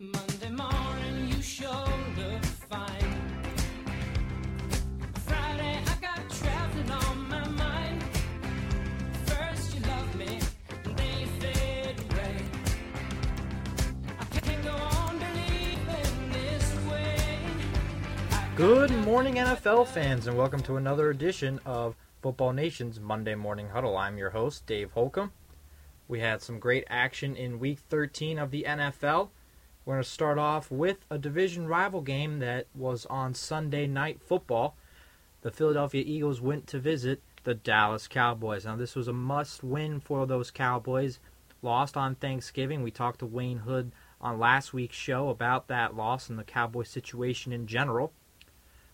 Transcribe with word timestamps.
Monday 0.00 0.50
morning, 0.50 1.28
you 1.28 1.42
sure 1.42 1.68
look 2.16 2.44
fine. 2.44 3.42
Friday, 5.26 5.82
I 5.84 5.96
got 6.00 6.30
traveling 6.30 6.88
on 6.88 7.28
my 7.28 7.48
mind. 7.48 8.04
First, 9.26 9.74
you 9.74 9.80
love 9.80 10.14
me, 10.14 10.38
then 10.84 11.18
you 11.18 11.26
fade 11.40 11.96
away. 12.12 12.36
I 14.20 14.24
can't 14.38 14.62
go 14.62 14.70
on 14.70 15.18
believing 15.18 16.32
this 16.32 16.76
way. 16.88 17.16
I 18.30 18.48
Good 18.54 18.92
morning, 19.04 19.34
NFL 19.34 19.88
fans, 19.88 20.28
and 20.28 20.38
welcome 20.38 20.62
to 20.62 20.76
another 20.76 21.10
edition 21.10 21.58
of 21.66 21.96
Football 22.22 22.52
Nation's 22.52 23.00
Monday 23.00 23.34
Morning 23.34 23.70
Huddle. 23.70 23.96
I'm 23.96 24.16
your 24.16 24.30
host, 24.30 24.64
Dave 24.64 24.92
Holcomb. 24.92 25.32
We 26.06 26.20
had 26.20 26.40
some 26.40 26.60
great 26.60 26.84
action 26.88 27.34
in 27.34 27.58
Week 27.58 27.80
13 27.88 28.38
of 28.38 28.52
the 28.52 28.62
NFL. 28.62 29.30
We're 29.88 29.94
going 29.94 30.04
to 30.04 30.10
start 30.10 30.36
off 30.36 30.70
with 30.70 30.98
a 31.10 31.16
division 31.16 31.66
rival 31.66 32.02
game 32.02 32.40
that 32.40 32.66
was 32.74 33.06
on 33.06 33.32
Sunday 33.32 33.86
Night 33.86 34.20
Football. 34.20 34.76
The 35.40 35.50
Philadelphia 35.50 36.04
Eagles 36.06 36.42
went 36.42 36.66
to 36.66 36.78
visit 36.78 37.22
the 37.44 37.54
Dallas 37.54 38.06
Cowboys. 38.06 38.66
Now, 38.66 38.76
this 38.76 38.94
was 38.94 39.08
a 39.08 39.14
must 39.14 39.64
win 39.64 39.98
for 40.00 40.26
those 40.26 40.50
Cowboys. 40.50 41.20
Lost 41.62 41.96
on 41.96 42.16
Thanksgiving. 42.16 42.82
We 42.82 42.90
talked 42.90 43.20
to 43.20 43.26
Wayne 43.26 43.60
Hood 43.60 43.92
on 44.20 44.38
last 44.38 44.74
week's 44.74 44.94
show 44.94 45.30
about 45.30 45.68
that 45.68 45.96
loss 45.96 46.28
and 46.28 46.38
the 46.38 46.44
Cowboys 46.44 46.90
situation 46.90 47.50
in 47.50 47.66
general. 47.66 48.12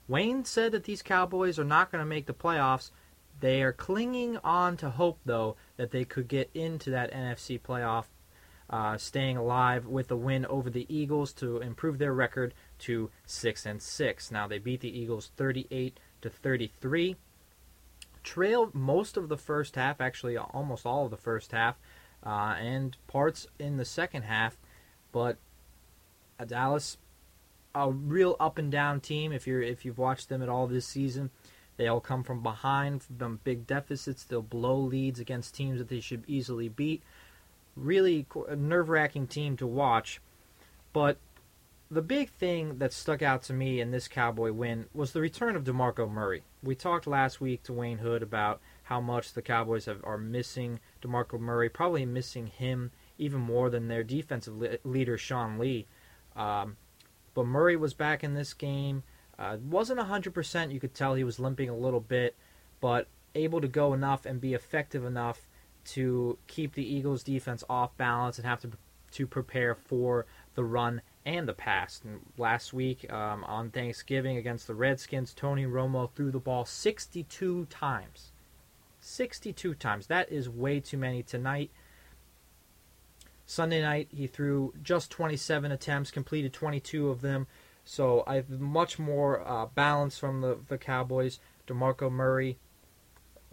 Wayne 0.06 0.44
said 0.44 0.70
that 0.70 0.84
these 0.84 1.02
Cowboys 1.02 1.58
are 1.58 1.64
not 1.64 1.90
going 1.90 2.02
to 2.02 2.08
make 2.08 2.26
the 2.26 2.32
playoffs. 2.32 2.92
They 3.40 3.64
are 3.64 3.72
clinging 3.72 4.36
on 4.44 4.76
to 4.76 4.90
hope, 4.90 5.18
though, 5.24 5.56
that 5.76 5.90
they 5.90 6.04
could 6.04 6.28
get 6.28 6.50
into 6.54 6.90
that 6.90 7.12
NFC 7.12 7.60
playoff, 7.60 8.04
uh, 8.70 8.96
staying 8.96 9.36
alive 9.36 9.86
with 9.86 10.10
a 10.10 10.16
win 10.16 10.46
over 10.46 10.70
the 10.70 10.86
Eagles 10.88 11.32
to 11.34 11.58
improve 11.58 11.98
their 11.98 12.14
record 12.14 12.54
to 12.80 13.10
six 13.26 13.66
and 13.66 13.82
six. 13.82 14.30
Now 14.30 14.46
they 14.46 14.58
beat 14.58 14.80
the 14.80 14.98
Eagles 14.98 15.30
38 15.36 15.98
to 16.22 16.30
33. 16.30 17.16
Trailed 18.22 18.74
most 18.74 19.16
of 19.16 19.28
the 19.28 19.36
first 19.36 19.76
half, 19.76 20.00
actually 20.00 20.36
almost 20.36 20.86
all 20.86 21.04
of 21.04 21.10
the 21.10 21.16
first 21.16 21.52
half, 21.52 21.76
uh, 22.24 22.56
and 22.58 22.96
parts 23.06 23.46
in 23.58 23.76
the 23.76 23.84
second 23.84 24.22
half, 24.22 24.56
but 25.12 25.36
Dallas 26.46 26.96
a 27.74 27.90
real 27.90 28.36
up 28.38 28.58
and 28.58 28.70
down 28.70 29.00
team. 29.00 29.32
If 29.32 29.46
you're 29.46 29.62
if 29.62 29.84
you've 29.84 29.98
watched 29.98 30.28
them 30.28 30.42
at 30.42 30.48
all 30.48 30.66
this 30.66 30.86
season, 30.86 31.30
they 31.76 31.88
all 31.88 32.00
come 32.00 32.22
from 32.22 32.42
behind, 32.42 33.02
from 33.02 33.40
big 33.42 33.66
deficits. 33.66 34.24
They'll 34.24 34.42
blow 34.42 34.78
leads 34.78 35.20
against 35.20 35.54
teams 35.54 35.78
that 35.78 35.88
they 35.88 36.00
should 36.00 36.24
easily 36.26 36.68
beat. 36.68 37.02
Really 37.76 38.26
nerve 38.56 38.88
wracking 38.88 39.26
team 39.26 39.56
to 39.56 39.66
watch. 39.66 40.20
But 40.92 41.18
the 41.90 42.02
big 42.02 42.30
thing 42.30 42.78
that 42.78 42.92
stuck 42.92 43.22
out 43.22 43.42
to 43.44 43.52
me 43.52 43.80
in 43.80 43.90
this 43.90 44.08
Cowboy 44.08 44.52
win 44.52 44.86
was 44.92 45.12
the 45.12 45.20
return 45.20 45.54
of 45.54 45.64
DeMarco 45.64 46.10
Murray. 46.10 46.42
We 46.62 46.74
talked 46.74 47.06
last 47.06 47.40
week 47.40 47.62
to 47.64 47.72
Wayne 47.72 47.98
Hood 47.98 48.22
about 48.22 48.60
how 48.84 49.00
much 49.00 49.32
the 49.32 49.42
Cowboys 49.42 49.86
have, 49.86 50.00
are 50.04 50.18
missing 50.18 50.80
DeMarco 51.02 51.38
Murray, 51.38 51.68
probably 51.68 52.06
missing 52.06 52.46
him 52.46 52.90
even 53.18 53.40
more 53.40 53.70
than 53.70 53.88
their 53.88 54.02
defensive 54.02 54.56
le- 54.56 54.78
leader, 54.82 55.16
Sean 55.16 55.58
Lee. 55.58 55.86
Um, 56.34 56.76
but 57.34 57.46
Murray 57.46 57.76
was 57.76 57.94
back 57.94 58.24
in 58.24 58.34
this 58.34 58.54
game. 58.54 59.02
Uh, 59.38 59.56
wasn't 59.62 60.00
100%. 60.00 60.72
You 60.72 60.80
could 60.80 60.94
tell 60.94 61.14
he 61.14 61.24
was 61.24 61.38
limping 61.38 61.68
a 61.68 61.76
little 61.76 62.00
bit, 62.00 62.34
but 62.80 63.08
able 63.34 63.60
to 63.60 63.68
go 63.68 63.92
enough 63.92 64.26
and 64.26 64.40
be 64.40 64.54
effective 64.54 65.04
enough 65.04 65.46
to 65.84 66.38
keep 66.46 66.74
the 66.74 66.86
Eagles' 66.86 67.22
defense 67.22 67.64
off 67.68 67.96
balance 67.96 68.38
and 68.38 68.46
have 68.46 68.60
to 68.60 68.70
to 69.12 69.26
prepare 69.28 69.76
for 69.76 70.26
the 70.56 70.64
run 70.64 71.00
and 71.24 71.48
the 71.48 71.52
pass. 71.52 72.00
And 72.04 72.20
last 72.36 72.72
week 72.72 73.10
um, 73.12 73.44
on 73.44 73.70
Thanksgiving 73.70 74.36
against 74.36 74.66
the 74.66 74.74
Redskins, 74.74 75.32
Tony 75.32 75.64
Romo 75.64 76.10
threw 76.10 76.30
the 76.30 76.40
ball 76.40 76.64
62 76.64 77.66
times. 77.66 78.32
62 79.00 79.74
times. 79.74 80.08
That 80.08 80.32
is 80.32 80.48
way 80.48 80.80
too 80.80 80.98
many 80.98 81.22
tonight. 81.22 81.70
Sunday 83.46 83.82
night, 83.82 84.08
he 84.10 84.26
threw 84.26 84.72
just 84.82 85.10
27 85.10 85.70
attempts, 85.70 86.10
completed 86.10 86.52
22 86.52 87.08
of 87.10 87.20
them. 87.20 87.46
So 87.84 88.24
I 88.26 88.36
have 88.36 88.48
much 88.48 88.98
more 88.98 89.46
uh, 89.46 89.66
balance 89.66 90.18
from 90.18 90.40
the, 90.40 90.58
the 90.68 90.78
Cowboys. 90.78 91.38
DeMarco 91.66 92.10
Murray, 92.10 92.58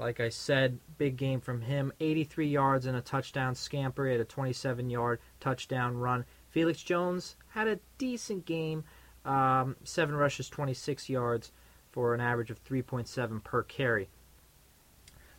like 0.02 0.20
I 0.20 0.30
said, 0.30 0.80
big 0.98 1.16
game 1.16 1.40
from 1.40 1.62
him. 1.62 1.94
83 2.00 2.48
yards 2.48 2.86
and 2.88 2.98
a 2.98 3.02
touchdown 3.02 3.54
scamper. 3.54 4.06
He 4.06 4.14
had 4.14 4.20
a 4.20 4.26
27 4.26 4.90
yard 4.90 5.20
touchdown 5.40 5.96
run. 5.96 6.26
Felix 6.50 6.82
Jones 6.82 7.36
had 7.50 7.68
a 7.68 7.80
decent 8.00 8.46
game. 8.46 8.84
Um, 9.24 9.76
seven 9.84 10.16
rushes, 10.16 10.50
26 10.50 11.08
yards 11.08 11.52
for 11.92 12.16
an 12.16 12.20
average 12.20 12.50
of 12.50 12.64
3.7 12.64 13.44
per 13.44 13.62
carry. 13.62 14.10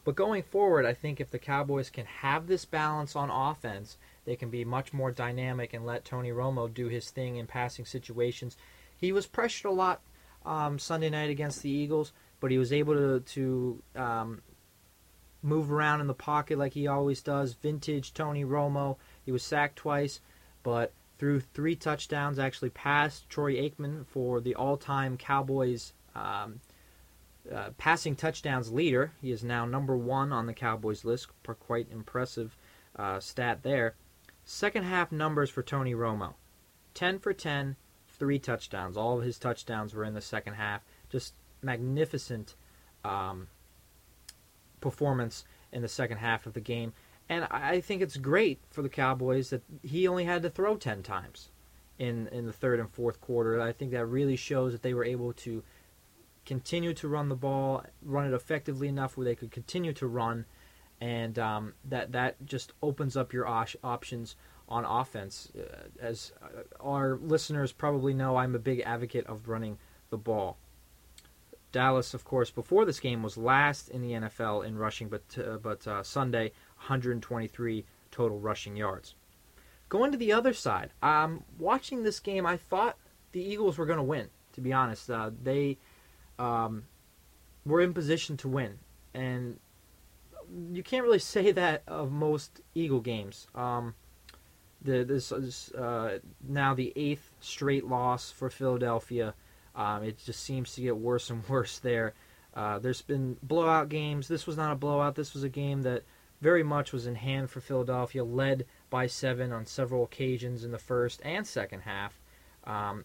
But 0.05 0.15
going 0.15 0.45
forward, 0.45 0.87
I 0.87 0.95
think 0.95 1.21
if 1.21 1.31
the 1.31 1.39
Cowboys 1.39 1.91
can 1.91 2.07
have 2.07 2.47
this 2.47 2.65
balance 2.65 3.17
on 3.17 3.31
offense, 3.31 3.99
they 4.25 4.37
can 4.37 4.49
be 4.51 4.65
much 4.65 4.93
more 4.93 5.11
dynamic 5.11 5.75
and 5.75 5.85
let 5.85 6.05
Tony 6.05 6.31
Romo 6.31 6.73
do 6.73 6.87
his 6.87 7.11
thing 7.11 7.37
in 7.37 7.47
passing 7.49 7.85
situations. 7.85 8.57
He 8.97 9.11
was 9.11 9.27
pressured 9.27 9.71
a 9.71 9.75
lot 9.75 10.01
um, 10.45 10.79
Sunday 10.79 11.11
night 11.11 11.31
against 11.31 11.63
the 11.63 11.71
Eagles, 11.71 12.13
but 12.41 12.53
he 12.53 12.59
was 12.59 12.73
able 12.73 12.95
to, 12.95 13.21
to 13.21 13.83
um, 13.97 14.43
move 15.43 15.71
around 15.71 16.01
in 16.01 16.07
the 16.07 16.15
pocket 16.15 16.59
like 16.59 16.73
he 16.73 16.87
always 16.87 17.21
does. 17.23 17.55
Vintage 17.55 18.15
Tony 18.15 18.45
Romo. 18.45 18.97
He 19.25 19.33
was 19.33 19.43
sacked 19.43 19.77
twice, 19.77 20.21
but 20.63 20.93
threw 21.19 21.41
three 21.41 21.77
touchdowns. 21.77 22.39
Actually 22.39 22.71
passed 22.71 23.29
Troy 23.29 23.55
Aikman 23.55 24.07
for 24.07 24.41
the 24.41 24.55
all-time 24.55 25.17
Cowboys 25.17 25.93
um, 26.15 26.61
uh, 27.53 27.71
passing 27.79 28.15
touchdowns 28.15 28.73
leader. 28.73 29.13
He 29.21 29.33
is 29.33 29.43
now 29.43 29.65
number 29.65 29.97
one 29.97 30.33
on 30.33 30.47
the 30.47 30.53
Cowboys 30.53 31.05
list. 31.05 31.29
Quite 31.43 31.89
impressive 31.91 32.57
uh, 32.97 33.21
stat 33.21 33.63
there. 33.63 33.95
Second 34.45 34.85
half 34.85 35.13
numbers 35.13 35.51
for 35.51 35.63
Tony 35.63 35.95
Romo 35.95 36.35
10 36.95 37.19
for 37.19 37.33
10, 37.33 37.77
three 38.09 38.39
touchdowns. 38.39 38.97
All 38.97 39.19
of 39.19 39.25
his 39.25 39.39
touchdowns 39.39 39.95
were 39.95 40.05
in 40.05 40.15
the 40.15 40.21
second 40.21 40.55
half. 40.55 40.83
Just 41.09 41.35
magnificent 41.63 42.55
um, 43.05 43.49
performance 44.83 45.45
in 45.73 45.81
the 45.81 45.89
second 45.89 46.19
half 46.19 46.47
of 46.47 46.53
the 46.53 46.61
game. 46.61 46.93
And 47.29 47.47
I 47.51 47.81
think 47.81 48.03
it's 48.03 48.19
great 48.19 48.61
for 48.71 48.83
the 48.83 48.91
Cowboys 48.91 49.49
that 49.51 49.63
he 49.83 50.07
only 50.07 50.25
had 50.25 50.43
to 50.43 50.51
throw 50.51 50.77
10 50.77 51.03
times 51.03 51.49
in, 51.99 52.27
in 52.29 52.45
the 52.45 52.53
third 52.53 52.79
and 52.79 52.91
fourth 52.91 53.21
quarter. 53.23 53.59
I 53.61 53.73
think 53.73 53.93
that 53.93 54.05
really 54.05 54.37
shows 54.37 54.73
that 54.73 54.83
they 54.83 54.93
were 54.93 55.05
able 55.05 55.33
to 55.35 55.63
continue 56.45 56.93
to 56.95 57.09
run 57.09 57.31
the 57.31 57.37
ball, 57.37 57.85
run 58.03 58.27
it 58.27 58.35
effectively 58.35 58.89
enough 58.89 59.17
where 59.17 59.25
they 59.25 59.37
could 59.37 59.51
continue 59.51 59.95
to 59.95 60.07
run 60.07 60.45
and 61.03 61.37
um, 61.37 61.75
that 61.85 62.13
that 62.13 62.47
just 62.47 62.73
opens 62.81 63.17
up 63.17 63.33
your 63.33 63.47
op- 63.49 63.75
options 63.83 64.37
on 64.69 64.85
offense. 64.85 65.51
Uh, 65.59 65.89
as 66.01 66.33
uh, 66.41 66.63
our 66.79 67.19
listeners 67.21 67.73
probably 67.73 68.15
know, 68.15 68.37
I'm 68.37 68.55
a 68.55 68.61
big 68.61 68.81
advocate 68.81 69.27
of 69.27 69.49
running 69.49 69.79
the 70.11 70.17
ball. 70.17 70.59
Dallas, 71.73 72.15
of 72.15 72.25
course, 72.25 72.51
before 72.51 72.85
this 72.85 73.01
game 73.01 73.23
was 73.23 73.37
last 73.37 73.89
in 73.89 74.03
the 74.03 74.13
NFL 74.13 74.65
in 74.65 74.77
rushing, 74.77 75.09
but 75.09 75.23
uh, 75.39 75.57
but 75.57 75.87
uh, 75.87 76.03
Sunday 76.03 76.53
123 76.77 77.85
total 78.11 78.39
rushing 78.39 78.77
yards. 78.77 79.15
Going 79.89 80.13
to 80.13 80.19
the 80.19 80.33
other 80.33 80.53
side, 80.53 80.91
um, 81.03 81.45
watching 81.59 82.03
this 82.03 82.21
game, 82.21 82.47
I 82.47 82.57
thought 82.57 82.97
the 83.33 83.43
Eagles 83.43 83.79
were 83.79 83.87
going 83.87 83.99
to 83.99 84.03
win. 84.03 84.29
To 84.55 84.61
be 84.61 84.73
honest, 84.73 85.11
uh, 85.11 85.31
they 85.43 85.79
um, 86.39 86.85
were 87.65 87.81
in 87.81 87.95
position 87.95 88.37
to 88.39 88.49
win, 88.49 88.79
and 89.15 89.59
you 90.73 90.83
can't 90.83 91.05
really 91.05 91.19
say 91.19 91.53
that 91.53 91.83
of 91.87 92.13
most 92.13 92.61
Eagle 92.75 93.01
games. 93.01 93.47
Um, 93.55 93.95
the, 94.83 95.05
this 95.05 95.33
is 95.33 95.73
uh, 95.73 96.19
now 96.47 96.75
the 96.75 96.93
eighth 96.97 97.31
straight 97.41 97.87
loss 97.87 98.31
for 98.31 98.51
Philadelphia. 98.51 99.35
Um, 99.75 100.05
it 100.05 100.19
just 100.19 100.41
seems 100.41 100.75
to 100.75 100.83
get 100.83 100.97
worse 100.97 101.31
and 101.31 101.47
worse 101.49 101.79
there. 101.79 102.15
Uh, 102.55 102.79
there's 102.79 103.03
been 103.03 103.37
blowout 103.43 103.89
games. 103.89 104.29
This 104.29 104.47
was 104.47 104.57
not 104.57 104.73
a 104.73 104.77
blowout. 104.77 105.15
This 105.15 105.33
was 105.33 105.43
a 105.43 105.49
game 105.49 105.83
that 105.83 106.03
very 106.41 106.63
much 106.63 106.93
was 106.93 107.07
in 107.07 107.15
hand 107.15 107.51
for 107.51 107.61
Philadelphia, 107.61 108.25
led 108.25 108.67
by 108.91 109.07
seven 109.07 109.53
on 109.53 109.65
several 109.65 110.05
occasions 110.05 110.65
in 110.65 110.73
the 110.73 110.79
first 110.79 111.21
and 111.25 111.47
second 111.47 111.81
half. 111.81 112.21
Um, 112.65 113.05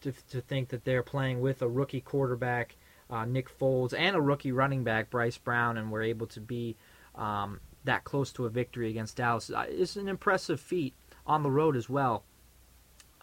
to, 0.00 0.12
to 0.30 0.40
think 0.40 0.70
that 0.70 0.84
they're 0.84 1.04
playing 1.04 1.40
with 1.40 1.62
a 1.62 1.68
rookie 1.68 2.00
quarterback 2.00 2.76
uh, 3.12 3.26
Nick 3.26 3.56
Foles, 3.58 3.94
and 3.96 4.16
a 4.16 4.20
rookie 4.20 4.52
running 4.52 4.82
back, 4.82 5.10
Bryce 5.10 5.36
Brown, 5.36 5.76
and 5.76 5.92
were 5.92 6.02
able 6.02 6.26
to 6.28 6.40
be 6.40 6.76
um, 7.14 7.60
that 7.84 8.04
close 8.04 8.32
to 8.32 8.46
a 8.46 8.48
victory 8.48 8.88
against 8.88 9.16
Dallas. 9.16 9.50
is 9.68 9.96
an 9.96 10.08
impressive 10.08 10.58
feat 10.58 10.94
on 11.26 11.42
the 11.42 11.50
road 11.50 11.76
as 11.76 11.90
well. 11.90 12.24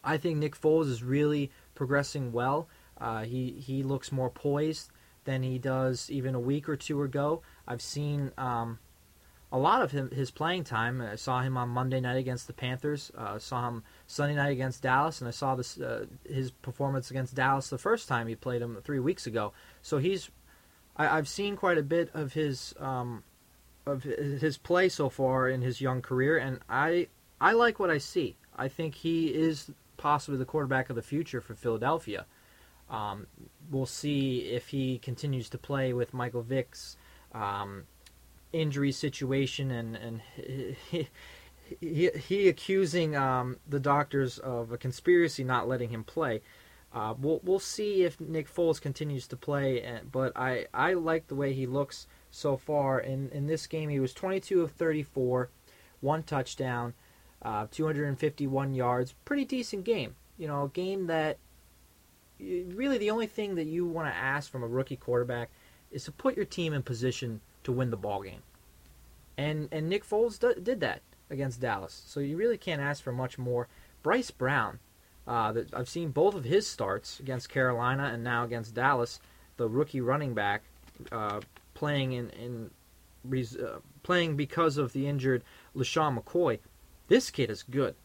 I 0.04 0.18
think 0.18 0.38
Nick 0.38 0.60
Foles 0.60 0.90
is 0.90 1.04
really 1.04 1.52
progressing 1.80 2.34
well. 2.34 2.68
Uh, 3.00 3.24
he 3.24 3.52
he 3.52 3.82
looks 3.82 4.12
more 4.12 4.30
poised 4.30 4.92
than 5.24 5.42
he 5.42 5.58
does 5.58 6.12
even 6.12 6.36
a 6.36 6.40
week 6.40 6.68
or 6.68 6.76
two 6.76 7.02
ago. 7.02 7.42
I've 7.66 7.82
seen 7.82 8.34
um, 8.38 8.80
a 9.50 9.58
lot 9.58 9.82
of 9.82 9.92
him, 9.92 10.12
his 10.12 10.30
playing 10.30 10.66
time. 10.66 11.02
I 11.02 11.16
saw 11.16 11.42
him 11.42 11.56
on 11.56 11.70
Monday 11.70 12.02
night 12.02 12.18
against 12.18 12.48
the 12.48 12.54
Panthers. 12.54 13.12
Uh, 13.18 13.40
saw 13.40 13.70
him 13.70 13.84
Sunday 14.08 14.36
night 14.36 14.52
against 14.52 14.84
Dallas, 14.84 15.22
and 15.22 15.28
I 15.30 15.32
saw 15.32 15.56
this 15.56 15.80
uh, 15.80 16.06
his 16.28 16.52
performance 16.52 17.10
against 17.10 17.34
Dallas 17.34 17.70
the 17.70 17.78
first 17.78 18.10
time 18.10 18.28
he 18.28 18.36
played 18.36 18.62
him 18.62 18.78
three 18.84 19.00
weeks 19.00 19.26
ago. 19.26 19.54
So 19.82 20.00
he's 20.00 20.30
I, 20.98 21.18
I've 21.18 21.30
seen 21.30 21.56
quite 21.56 21.78
a 21.78 21.84
bit 21.84 22.10
of 22.14 22.34
his 22.34 22.76
um, 22.78 23.24
of 23.86 24.04
his 24.04 24.58
play 24.58 24.90
so 24.90 25.08
far 25.08 25.48
in 25.48 25.62
his 25.62 25.80
young 25.80 26.02
career, 26.02 26.38
and 26.38 26.60
I 26.70 27.08
I 27.40 27.54
like 27.54 27.80
what 27.80 27.90
I 27.90 28.00
see. 28.00 28.36
I 28.58 28.68
think 28.68 28.96
he 28.96 29.28
is 29.28 29.72
possibly 30.00 30.40
the 30.40 30.46
quarterback 30.46 30.90
of 30.90 30.96
the 30.96 31.02
future 31.04 31.42
for 31.42 31.54
Philadelphia. 31.54 32.26
Um, 32.90 33.28
we'll 33.70 33.86
see 33.86 34.50
if 34.50 34.70
he 34.70 34.98
continues 34.98 35.50
to 35.50 35.60
play 35.60 35.94
with 35.94 36.14
Michael 36.14 36.42
Vick's 36.42 36.98
um, 37.34 37.84
injury 38.52 38.92
situation 38.92 39.70
and 39.70 39.96
and 39.96 40.22
he, 40.92 41.08
he, 41.80 42.10
he 42.10 42.48
accusing 42.48 43.16
um, 43.16 43.58
the 43.68 43.80
doctors 43.80 44.40
of 44.40 44.72
a 44.72 44.78
conspiracy 44.78 45.44
not 45.44 45.68
letting 45.68 45.90
him 45.90 46.04
play. 46.04 46.42
Uh, 46.92 47.14
we'll 47.20 47.40
we'll 47.44 47.60
see 47.60 48.04
if 48.04 48.20
Nick 48.20 48.52
Foles 48.52 48.82
continues 48.82 49.28
to 49.28 49.38
play, 49.38 49.84
and, 49.84 50.12
but 50.12 50.36
I 50.36 50.66
I 50.74 50.94
like 50.94 51.28
the 51.28 51.36
way 51.36 51.54
he 51.54 51.68
looks 51.68 52.08
so 52.32 52.58
far 52.58 53.00
in 53.00 53.30
in 53.30 53.46
this 53.46 53.68
game. 53.68 53.90
He 53.90 54.00
was 54.00 54.14
22 54.14 54.64
of 54.64 54.72
34, 54.72 55.50
one 56.02 56.24
touchdown, 56.24 56.96
uh, 57.42 57.68
251 57.72 58.74
yards, 58.74 59.16
pretty 59.26 59.46
decent 59.46 59.84
game. 59.84 60.16
You 60.38 60.48
know, 60.48 60.66
a 60.66 60.70
game 60.70 61.08
that 61.08 61.38
really 62.40 62.98
the 62.98 63.12
only 63.12 63.28
thing 63.28 63.56
that 63.56 63.68
you 63.68 63.86
want 63.86 64.08
to 64.08 64.16
ask 64.16 64.52
from 64.52 64.64
a 64.64 64.68
rookie 64.68 64.96
quarterback 64.96 65.50
is 65.92 66.06
to 66.06 66.12
put 66.12 66.36
your 66.36 66.46
team 66.46 66.74
in 66.74 66.84
position 66.84 67.42
to 67.64 67.72
win 67.72 67.90
the 67.90 67.98
ball 67.98 68.22
game. 68.22 68.44
And 69.38 69.70
and 69.72 69.90
Nick 69.90 70.06
Foles 70.06 70.40
d- 70.40 70.62
did 70.62 70.80
that 70.82 71.02
against 71.30 71.62
Dallas. 71.62 72.04
So 72.06 72.20
you 72.20 72.38
really 72.38 72.58
can't 72.58 72.82
ask 72.82 73.04
for 73.04 73.12
much 73.12 73.38
more. 73.38 73.68
Bryce 74.02 74.32
Brown, 74.32 74.80
uh, 75.28 75.54
I've 75.74 75.90
seen 75.90 76.12
both 76.12 76.36
of 76.36 76.44
his 76.44 76.68
starts 76.68 77.20
against 77.20 77.50
Carolina 77.50 78.12
and 78.14 78.24
now 78.24 78.44
against 78.44 78.74
Dallas. 78.74 79.20
The 79.58 79.68
rookie 79.68 80.02
running 80.02 80.34
back 80.34 80.64
uh, 81.12 81.42
playing 81.74 82.14
in 82.14 82.30
in 82.32 82.72
uh, 83.62 83.80
playing 84.04 84.36
because 84.36 84.78
of 84.78 84.94
the 84.94 85.08
injured 85.08 85.44
LeSean 85.76 86.18
McCoy. 86.18 86.60
This 87.10 87.32
kid 87.32 87.50
is 87.50 87.64
good. 87.64 87.96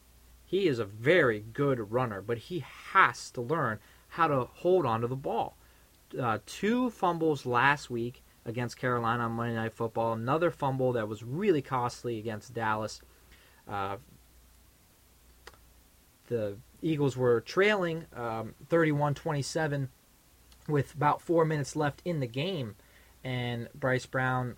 He 0.45 0.67
is 0.67 0.79
a 0.79 0.85
very 0.85 1.39
good 1.39 1.91
runner, 1.91 2.21
but 2.21 2.37
he 2.37 2.65
has 2.91 3.29
to 3.31 3.41
learn 3.41 3.79
how 4.09 4.27
to 4.27 4.45
hold 4.55 4.85
on 4.85 5.01
to 5.01 5.07
the 5.07 5.15
ball. 5.15 5.55
Uh, 6.19 6.39
two 6.45 6.89
fumbles 6.89 7.45
last 7.45 7.89
week 7.89 8.23
against 8.45 8.77
Carolina 8.77 9.23
on 9.23 9.31
Monday 9.31 9.55
Night 9.55 9.73
Football. 9.73 10.13
Another 10.13 10.51
fumble 10.51 10.91
that 10.93 11.07
was 11.07 11.23
really 11.23 11.61
costly 11.61 12.19
against 12.19 12.53
Dallas. 12.53 13.01
Uh, 13.67 13.97
the 16.27 16.57
Eagles 16.81 17.15
were 17.15 17.41
trailing 17.41 18.05
um, 18.15 18.55
31-27 18.69 19.89
with 20.67 20.93
about 20.95 21.21
four 21.21 21.45
minutes 21.45 21.75
left 21.75 22.01
in 22.05 22.19
the 22.19 22.27
game, 22.27 22.75
and 23.23 23.69
Bryce 23.75 24.05
Brown 24.05 24.55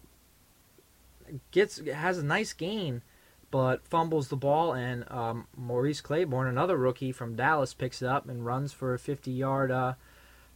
gets 1.51 1.81
has 1.94 2.17
a 2.17 2.23
nice 2.23 2.53
gain, 2.53 3.01
but 3.49 3.88
fumbles 3.88 4.27
the 4.27 4.35
ball, 4.35 4.73
and 4.73 5.09
um, 5.09 5.47
Morris 5.55 6.01
Claiborne, 6.01 6.47
another 6.47 6.77
rookie 6.77 7.11
from 7.11 7.35
Dallas, 7.35 7.73
picks 7.73 8.01
it 8.01 8.07
up 8.07 8.27
and 8.27 8.45
runs 8.45 8.73
for 8.73 8.94
a 8.94 8.99
50-yard 8.99 9.71
uh, 9.71 9.94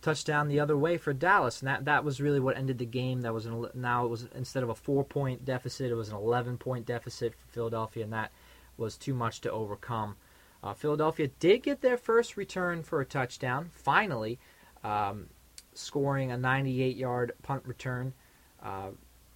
touchdown 0.01 0.47
the 0.47 0.59
other 0.59 0.77
way 0.77 0.97
for 0.97 1.13
Dallas, 1.13 1.61
and 1.61 1.67
that 1.67 1.85
that 1.85 2.03
was 2.03 2.19
really 2.19 2.39
what 2.39 2.57
ended 2.57 2.79
the 2.79 2.85
game. 2.85 3.21
That 3.21 3.33
was 3.33 3.45
an, 3.45 3.67
now 3.73 4.05
it 4.05 4.09
was 4.09 4.27
instead 4.35 4.63
of 4.63 4.69
a 4.69 4.75
four-point 4.75 5.45
deficit, 5.45 5.91
it 5.91 5.95
was 5.95 6.09
an 6.09 6.17
11-point 6.17 6.85
deficit 6.85 7.33
for 7.33 7.53
Philadelphia, 7.53 8.03
and 8.03 8.13
that 8.13 8.31
was 8.77 8.97
too 8.97 9.13
much 9.13 9.41
to 9.41 9.51
overcome. 9.51 10.15
Uh, 10.63 10.73
Philadelphia 10.73 11.27
did 11.39 11.63
get 11.63 11.81
their 11.81 11.97
first 11.97 12.37
return 12.37 12.83
for 12.83 13.01
a 13.01 13.05
touchdown, 13.05 13.69
finally, 13.73 14.39
um, 14.83 15.27
scoring 15.73 16.31
a 16.31 16.35
98-yard 16.35 17.31
punt 17.41 17.63
return 17.65 18.13
uh, 18.61 18.89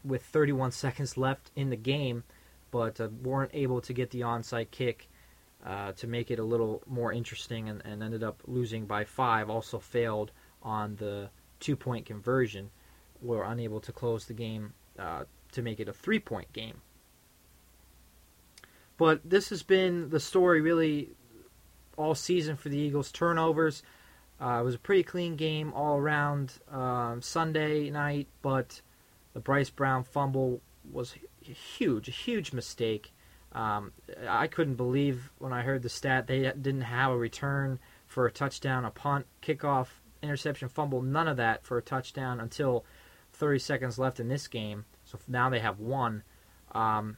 with 0.03 0.23
31 0.23 0.71
seconds 0.71 1.17
left 1.17 1.51
in 1.55 1.69
the 1.69 1.75
game, 1.75 2.23
but 2.75 2.99
uh, 2.99 3.07
weren't 3.23 3.51
able 3.53 3.79
to 3.79 3.93
get 3.93 4.11
the 4.11 4.19
onside 4.19 4.69
kick 4.69 5.07
uh, 5.65 5.93
to 5.93 6.07
make 6.07 6.29
it 6.29 6.39
a 6.39 6.43
little 6.43 6.83
more 6.85 7.13
interesting, 7.13 7.69
and, 7.69 7.81
and 7.85 8.03
ended 8.03 8.21
up 8.21 8.41
losing 8.47 8.85
by 8.85 9.05
five. 9.05 9.49
Also 9.49 9.79
failed 9.79 10.33
on 10.61 10.97
the 10.97 11.29
two-point 11.61 12.05
conversion. 12.05 12.69
Were 13.21 13.45
unable 13.45 13.79
to 13.79 13.93
close 13.93 14.25
the 14.25 14.33
game 14.33 14.73
uh, 14.99 15.23
to 15.53 15.61
make 15.61 15.79
it 15.79 15.87
a 15.87 15.93
three-point 15.93 16.51
game. 16.51 16.81
But 18.97 19.21
this 19.23 19.47
has 19.51 19.63
been 19.63 20.09
the 20.09 20.19
story 20.19 20.59
really 20.59 21.11
all 21.95 22.13
season 22.13 22.57
for 22.57 22.67
the 22.67 22.77
Eagles. 22.77 23.09
Turnovers. 23.09 23.83
Uh, 24.41 24.59
it 24.59 24.65
was 24.65 24.75
a 24.75 24.79
pretty 24.79 25.03
clean 25.03 25.37
game 25.37 25.71
all 25.71 25.95
around 25.95 26.55
um, 26.69 27.21
Sunday 27.21 27.89
night, 27.89 28.27
but 28.41 28.81
the 29.33 29.39
Bryce 29.39 29.69
Brown 29.69 30.03
fumble 30.03 30.59
was 30.91 31.15
huge, 31.53 32.15
huge 32.15 32.53
mistake. 32.53 33.13
Um, 33.51 33.93
I 34.27 34.47
couldn't 34.47 34.75
believe 34.75 35.31
when 35.37 35.53
I 35.53 35.61
heard 35.61 35.81
the 35.81 35.89
stat 35.89 36.27
they 36.27 36.41
didn't 36.41 36.81
have 36.81 37.11
a 37.11 37.17
return 37.17 37.79
for 38.05 38.25
a 38.25 38.31
touchdown, 38.31 38.85
a 38.85 38.91
punt, 38.91 39.25
kickoff, 39.41 39.87
interception, 40.21 40.67
fumble, 40.69 41.01
none 41.01 41.27
of 41.27 41.37
that 41.37 41.63
for 41.63 41.77
a 41.77 41.81
touchdown 41.81 42.39
until 42.39 42.85
30 43.33 43.59
seconds 43.59 43.99
left 43.99 44.19
in 44.19 44.27
this 44.27 44.47
game. 44.47 44.85
So 45.05 45.19
now 45.27 45.49
they 45.49 45.59
have 45.59 45.79
one. 45.79 46.23
Um, 46.73 47.17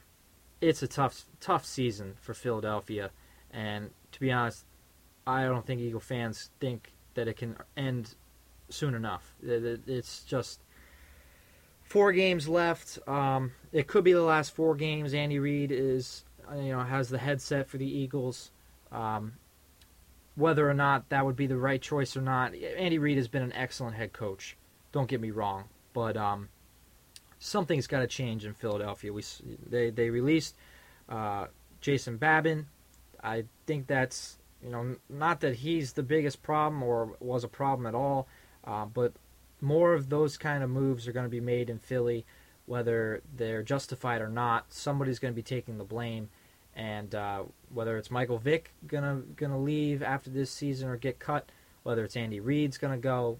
it's 0.60 0.82
a 0.82 0.88
tough, 0.88 1.24
tough 1.40 1.64
season 1.64 2.14
for 2.20 2.34
Philadelphia, 2.34 3.10
and 3.50 3.90
to 4.12 4.20
be 4.20 4.30
honest, 4.30 4.64
I 5.26 5.44
don't 5.44 5.66
think 5.66 5.80
Eagle 5.80 6.00
fans 6.00 6.50
think 6.60 6.92
that 7.14 7.28
it 7.28 7.36
can 7.36 7.56
end 7.76 8.14
soon 8.68 8.94
enough. 8.94 9.34
It's 9.42 10.24
just 10.24 10.60
four 11.88 12.12
games 12.12 12.46
left. 12.46 12.98
Um, 13.08 13.52
it 13.72 13.86
could 13.86 14.04
be 14.04 14.12
the 14.12 14.22
last 14.22 14.54
four 14.54 14.74
games. 14.74 15.14
Andy 15.14 15.38
Reid 15.38 15.72
is, 15.72 16.24
you 16.54 16.72
know, 16.72 16.80
has 16.80 17.08
the 17.08 17.18
headset 17.18 17.68
for 17.68 17.78
the 17.78 17.86
Eagles. 17.86 18.50
Um, 18.92 19.34
whether 20.36 20.68
or 20.68 20.74
not 20.74 21.08
that 21.08 21.24
would 21.24 21.36
be 21.36 21.46
the 21.46 21.56
right 21.56 21.80
choice 21.80 22.16
or 22.16 22.20
not, 22.20 22.54
Andy 22.54 22.98
Reid 22.98 23.16
has 23.16 23.26
been 23.26 23.42
an 23.42 23.52
excellent 23.54 23.96
head 23.96 24.12
coach. 24.12 24.56
Don't 24.92 25.08
get 25.08 25.20
me 25.20 25.30
wrong, 25.30 25.64
but 25.92 26.16
um, 26.16 26.48
something's 27.38 27.86
got 27.86 28.00
to 28.00 28.06
change 28.06 28.44
in 28.44 28.54
Philadelphia. 28.54 29.12
We 29.12 29.24
they 29.66 29.90
they 29.90 30.10
released 30.10 30.56
uh, 31.08 31.46
Jason 31.80 32.18
Babin. 32.18 32.66
I 33.22 33.44
think 33.66 33.86
that's 33.86 34.38
you 34.62 34.70
know 34.70 34.96
not 35.08 35.40
that 35.40 35.56
he's 35.56 35.94
the 35.94 36.02
biggest 36.02 36.42
problem 36.42 36.82
or 36.82 37.16
was 37.20 37.44
a 37.44 37.48
problem 37.48 37.86
at 37.86 37.94
all, 37.94 38.28
uh, 38.64 38.84
but 38.84 39.12
more 39.60 39.94
of 39.94 40.08
those 40.08 40.36
kind 40.36 40.62
of 40.62 40.70
moves 40.70 41.08
are 41.08 41.12
going 41.12 41.26
to 41.26 41.30
be 41.30 41.40
made 41.40 41.70
in 41.70 41.78
Philly, 41.78 42.24
whether 42.66 43.22
they're 43.34 43.62
justified 43.62 44.20
or 44.20 44.28
not. 44.28 44.72
Somebody's 44.72 45.18
going 45.18 45.32
to 45.32 45.36
be 45.36 45.42
taking 45.42 45.78
the 45.78 45.84
blame, 45.84 46.28
and 46.74 47.14
uh, 47.14 47.42
whether 47.72 47.96
it's 47.96 48.10
Michael 48.10 48.38
Vick 48.38 48.72
gonna 48.86 49.22
gonna 49.36 49.58
leave 49.58 50.02
after 50.02 50.30
this 50.30 50.50
season 50.50 50.88
or 50.88 50.96
get 50.96 51.18
cut, 51.18 51.50
whether 51.82 52.04
it's 52.04 52.16
Andy 52.16 52.40
Reid's 52.40 52.78
gonna 52.78 52.98
go, 52.98 53.38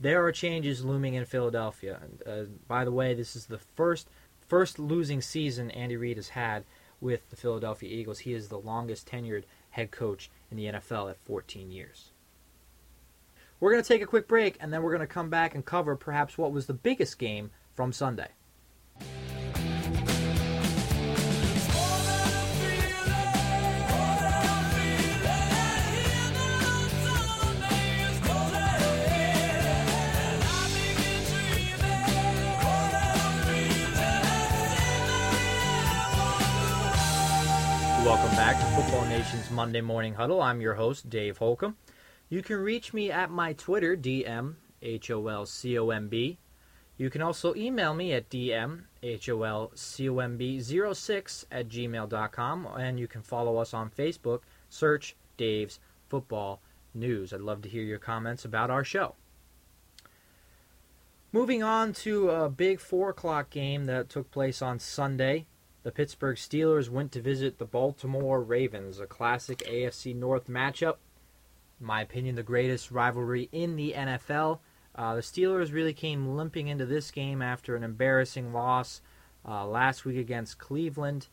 there 0.00 0.24
are 0.24 0.32
changes 0.32 0.84
looming 0.84 1.14
in 1.14 1.24
Philadelphia. 1.24 2.00
Uh, 2.26 2.44
by 2.66 2.84
the 2.84 2.92
way, 2.92 3.14
this 3.14 3.36
is 3.36 3.46
the 3.46 3.58
first 3.58 4.08
first 4.48 4.78
losing 4.78 5.20
season 5.20 5.70
Andy 5.70 5.96
Reid 5.96 6.16
has 6.16 6.30
had 6.30 6.64
with 7.00 7.30
the 7.30 7.36
Philadelphia 7.36 7.90
Eagles. 7.90 8.20
He 8.20 8.32
is 8.32 8.48
the 8.48 8.58
longest 8.58 9.08
tenured 9.08 9.44
head 9.70 9.90
coach 9.90 10.30
in 10.50 10.56
the 10.56 10.66
NFL 10.66 11.10
at 11.10 11.18
14 11.18 11.70
years. 11.70 12.12
We're 13.58 13.72
going 13.72 13.82
to 13.82 13.88
take 13.88 14.02
a 14.02 14.06
quick 14.06 14.28
break 14.28 14.58
and 14.60 14.70
then 14.70 14.82
we're 14.82 14.90
going 14.90 15.00
to 15.00 15.06
come 15.06 15.30
back 15.30 15.54
and 15.54 15.64
cover 15.64 15.96
perhaps 15.96 16.36
what 16.36 16.52
was 16.52 16.66
the 16.66 16.74
biggest 16.74 17.18
game 17.18 17.50
from 17.74 17.90
Sunday. 17.90 18.28
Welcome 38.04 38.36
back 38.36 38.60
to 38.60 38.64
Football 38.76 39.06
Nation's 39.06 39.50
Monday 39.50 39.80
Morning 39.80 40.14
Huddle. 40.14 40.42
I'm 40.42 40.60
your 40.60 40.74
host, 40.74 41.08
Dave 41.08 41.38
Holcomb. 41.38 41.76
You 42.28 42.42
can 42.42 42.56
reach 42.56 42.92
me 42.92 43.10
at 43.10 43.30
my 43.30 43.52
Twitter, 43.52 43.96
DM, 43.96 44.54
H-O-L-C-O-M-B. 44.82 46.38
You 46.98 47.10
can 47.10 47.22
also 47.22 47.54
email 47.54 47.94
me 47.94 48.12
at 48.14 48.30
DM, 48.30 48.84
H-O-L-C-O-M-B 49.02 50.60
06 50.60 51.46
at 51.52 51.68
gmail.com. 51.68 52.66
And 52.78 52.98
you 52.98 53.06
can 53.06 53.22
follow 53.22 53.58
us 53.58 53.72
on 53.72 53.90
Facebook. 53.90 54.40
Search 54.68 55.14
Dave's 55.36 55.78
Football 56.08 56.60
News. 56.94 57.32
I'd 57.32 57.40
love 57.40 57.62
to 57.62 57.68
hear 57.68 57.82
your 57.82 57.98
comments 57.98 58.44
about 58.44 58.70
our 58.70 58.82
show. 58.82 59.14
Moving 61.32 61.62
on 61.62 61.92
to 61.92 62.30
a 62.30 62.48
big 62.48 62.80
four 62.80 63.10
o'clock 63.10 63.50
game 63.50 63.84
that 63.84 64.08
took 64.08 64.30
place 64.30 64.62
on 64.62 64.78
Sunday. 64.78 65.46
The 65.82 65.92
Pittsburgh 65.92 66.36
Steelers 66.36 66.88
went 66.88 67.12
to 67.12 67.20
visit 67.20 67.58
the 67.58 67.66
Baltimore 67.66 68.42
Ravens, 68.42 68.98
a 68.98 69.06
classic 69.06 69.58
AFC 69.58 70.16
North 70.16 70.48
matchup. 70.48 70.96
In 71.80 71.86
my 71.86 72.00
opinion, 72.00 72.34
the 72.34 72.42
greatest 72.42 72.90
rivalry 72.90 73.48
in 73.52 73.76
the 73.76 73.94
NFL. 73.96 74.60
Uh, 74.94 75.14
the 75.16 75.20
Steelers 75.20 75.72
really 75.72 75.92
came 75.92 76.36
limping 76.36 76.68
into 76.68 76.86
this 76.86 77.10
game 77.10 77.42
after 77.42 77.76
an 77.76 77.82
embarrassing 77.82 78.52
loss 78.52 79.02
uh, 79.46 79.66
last 79.66 80.04
week 80.04 80.16
against 80.16 80.58
Cleveland. 80.58 81.28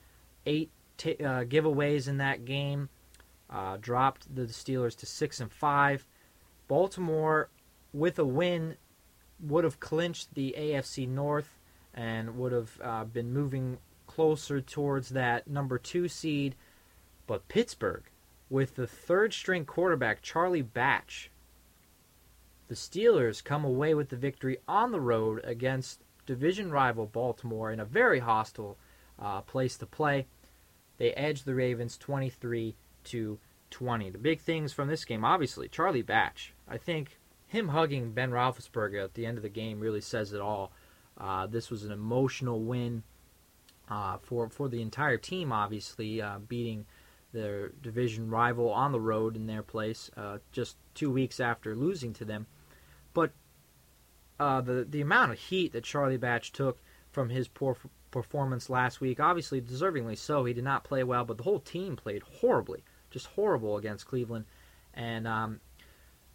Eight 0.46 0.70
t- 0.98 1.16
uh, 1.24 1.46
giveaways 1.46 2.08
in 2.08 2.18
that 2.18 2.44
game 2.44 2.90
uh, 3.50 3.78
dropped 3.80 4.36
the 4.36 4.44
Steelers 4.44 4.98
to 4.98 5.06
six 5.06 5.40
and 5.40 5.52
five. 5.52 6.06
Baltimore, 6.68 7.50
with 7.94 8.20
a 8.20 8.26
win, 8.26 8.76
would 9.40 9.64
have 9.64 9.80
clinched 9.80 10.34
the 10.34 10.56
AFC 10.58 11.08
North 11.08 11.60
and 11.94 12.38
would 12.38 12.52
have 12.52 12.82
uh, 12.84 13.04
been 13.06 13.32
moving 13.32 13.78
closer 14.08 14.60
towards 14.60 15.10
that 15.10 15.48
number 15.48 15.78
two 15.78 16.08
seed. 16.08 16.56
But 17.28 17.48
Pittsburgh, 17.48 18.04
with 18.50 18.76
the 18.76 18.88
third 18.88 19.34
string 19.34 19.66
quarterback 19.66 20.22
Charlie 20.22 20.62
Batch, 20.62 21.32
the 22.68 22.76
Steelers 22.76 23.44
come 23.44 23.66
away 23.66 23.94
with 23.94 24.10
the 24.10 24.16
victory 24.16 24.58
on 24.68 24.92
the 24.92 25.02
road 25.02 25.42
against 25.44 26.02
division 26.26 26.72
rival 26.72 27.06
Baltimore 27.06 27.72
in 27.72 27.80
a 27.80 27.86
very 27.86 28.20
hostile 28.20 28.78
uh, 29.20 29.42
place 29.42 29.78
to 29.78 29.86
play. 29.86 30.26
They 30.98 31.12
edged 31.14 31.46
the 31.46 31.56
Ravens 31.56 31.98
23 31.98 32.76
to 33.06 33.40
20. 33.70 34.10
The 34.12 34.18
big 34.18 34.40
things 34.40 34.72
from 34.72 34.88
this 34.88 35.06
game, 35.06 35.26
obviously, 35.26 35.68
Charlie 35.68 36.02
Batch. 36.02 36.54
I 36.68 36.78
think 36.78 37.18
him 37.48 37.70
hugging 37.70 38.12
Ben 38.12 38.32
Roethlisberger 38.32 39.04
at 39.04 39.14
the 39.16 39.26
end 39.26 39.38
of 39.38 39.44
the 39.44 39.50
game 39.50 39.80
really 39.80 40.02
says 40.02 40.34
it 40.34 40.42
all. 40.42 40.72
Uh, 41.18 41.48
this 41.48 41.70
was 41.70 41.84
an 41.84 41.92
emotional 41.92 42.62
win 42.62 43.04
uh, 43.90 44.18
for 44.22 44.50
for 44.50 44.70
the 44.70 44.82
entire 44.82 45.18
team. 45.18 45.52
Obviously, 45.52 46.22
uh, 46.22 46.40
beating 46.40 46.86
their 47.34 47.70
division 47.70 48.30
rival 48.30 48.70
on 48.70 48.92
the 48.92 49.02
road 49.02 49.36
in 49.36 49.48
their 49.48 49.64
place 49.64 50.10
uh, 50.16 50.38
just 50.52 50.78
two 50.94 51.12
weeks 51.12 51.40
after 51.40 51.76
losing 51.76 52.14
to 52.14 52.26
them. 52.26 52.48
But 53.14 53.32
uh, 54.40 54.62
the 54.62 54.86
the 54.90 55.02
amount 55.02 55.32
of 55.32 55.40
heat 55.40 55.74
that 55.74 55.84
Charlie 55.84 56.18
Batch 56.18 56.52
took 56.52 56.82
from 57.12 57.30
his 57.30 57.48
poor 57.48 57.72
f- 57.72 57.90
performance 58.12 58.70
last 58.70 59.02
week, 59.02 59.20
obviously 59.20 59.62
deservingly 59.62 60.18
so. 60.18 60.46
He 60.46 60.54
did 60.54 60.64
not 60.64 60.84
play 60.84 61.04
well, 61.04 61.26
but 61.26 61.38
the 61.38 61.44
whole 61.44 61.60
team 61.60 61.96
played 61.96 62.24
horribly, 62.24 62.84
just 63.12 63.28
horrible 63.28 63.78
against 63.78 64.08
Cleveland, 64.08 64.46
and 64.94 65.28
um, 65.28 65.60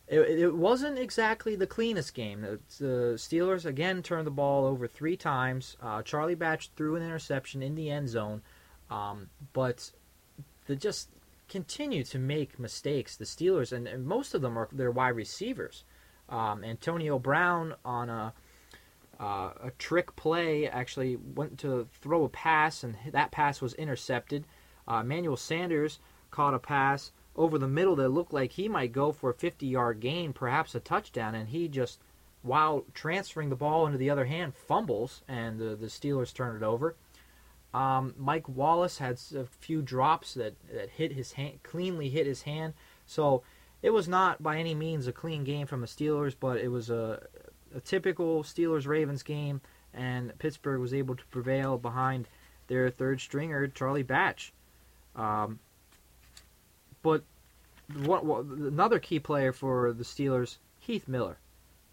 it, 0.07 0.21
it 0.21 0.55
wasn't 0.55 0.99
exactly 0.99 1.55
the 1.57 1.67
cleanest 1.67 2.15
game. 2.15 2.41
The, 2.41 2.61
the 2.79 3.15
Steelers 3.17 3.67
again 3.67 4.03
turned 4.03 4.27
the 4.27 4.33
ball 4.33 4.65
over 4.65 4.87
three 4.87 5.17
times. 5.17 5.77
Uh, 5.83 6.03
Charlie 6.03 6.35
Batch 6.35 6.71
threw 6.77 6.97
an 6.97 7.03
interception 7.03 7.63
in 7.63 7.75
the 7.75 7.91
end 7.91 8.09
zone, 8.09 8.43
um, 8.91 9.29
but 9.53 9.91
they 10.69 10.77
just 10.77 11.09
continue 11.49 12.05
to 12.05 12.19
make 12.19 12.59
mistakes. 12.59 13.17
The 13.17 13.25
Steelers 13.25 13.73
and, 13.73 13.89
and 13.89 14.07
most 14.07 14.35
of 14.35 14.43
them 14.43 14.57
are 14.57 14.69
their 14.71 14.91
wide 14.91 15.17
receivers. 15.17 15.83
Um, 16.29 16.63
Antonio 16.63 17.19
Brown 17.19 17.75
on 17.85 18.09
a 18.11 18.35
uh, 19.19 19.51
a 19.65 19.73
trick 19.79 20.15
play 20.15 20.69
actually 20.69 21.17
went 21.17 21.59
to 21.59 21.89
throw 22.01 22.25
a 22.25 22.29
pass, 22.29 22.85
and 22.85 22.97
that 23.11 23.33
pass 23.33 23.61
was 23.61 23.75
intercepted. 23.75 24.45
Uh, 24.87 25.01
Emmanuel 25.03 25.37
Sanders 25.37 25.99
caught 26.31 26.55
a 26.55 26.59
pass 26.61 27.11
over 27.35 27.59
the 27.59 27.67
middle 27.67 27.97
that 27.97 28.11
looked 28.11 28.33
like 28.33 28.53
he 28.53 28.69
might 28.69 28.93
go 28.93 29.11
for 29.11 29.31
a 29.31 29.35
50 29.35 29.67
yard 29.67 29.99
gain, 29.99 30.33
perhaps 30.33 30.75
a 30.75 30.81
touchdown, 30.81 31.35
and 31.35 31.49
he 31.49 31.67
just, 31.67 31.99
while 32.43 32.85
transferring 32.95 33.49
the 33.49 33.57
ball 33.57 33.87
into 33.87 33.99
the 33.99 34.11
other 34.11 34.27
hand, 34.27 34.55
fumbles, 34.55 35.23
and 35.27 35.59
the, 35.59 35.75
the 35.75 35.87
Steelers 35.87 36.33
turn 36.33 36.55
it 36.55 36.63
over. 36.63 36.95
Um, 37.75 38.15
Mike 38.17 38.49
Wallace 38.49 38.99
had 38.99 39.21
a 39.37 39.45
few 39.45 39.83
drops 39.83 40.35
that, 40.35 40.55
that 40.73 40.91
hit 40.91 41.13
his 41.13 41.33
hand, 41.33 41.63
cleanly 41.63 42.09
hit 42.09 42.27
his 42.27 42.43
hand. 42.43 42.75
So 43.07 43.43
it 43.83 43.91
was 43.91 44.09
not 44.09 44.43
by 44.43 44.57
any 44.59 44.75
means 44.75 45.07
a 45.07 45.13
clean 45.13 45.45
game 45.45 45.67
from 45.67 45.81
the 45.81 45.87
Steelers, 45.87 46.35
but 46.39 46.59
it 46.59 46.69
was 46.69 46.91
a, 46.91 47.23
a 47.75 47.81
typical 47.81 48.43
Steelers 48.43 48.87
Ravens 48.87 49.23
game, 49.23 49.61
and 49.93 50.37
Pittsburgh 50.39 50.81
was 50.81 50.95
able 50.95 51.15
to 51.17 51.25
prevail 51.27 51.79
behind 51.79 52.29
their 52.69 52.91
third 52.91 53.21
stringer, 53.21 53.67
Charlie 53.69 54.03
Batch. 54.03 54.53
Um, 55.15 55.59
but 57.03 57.23
what, 58.05 58.25
what, 58.25 58.45
another 58.45 58.99
key 58.99 59.19
player 59.19 59.53
for 59.53 59.93
the 59.93 60.05
Steelers, 60.05 60.59
Heath 60.79 61.09
Miller. 61.09 61.39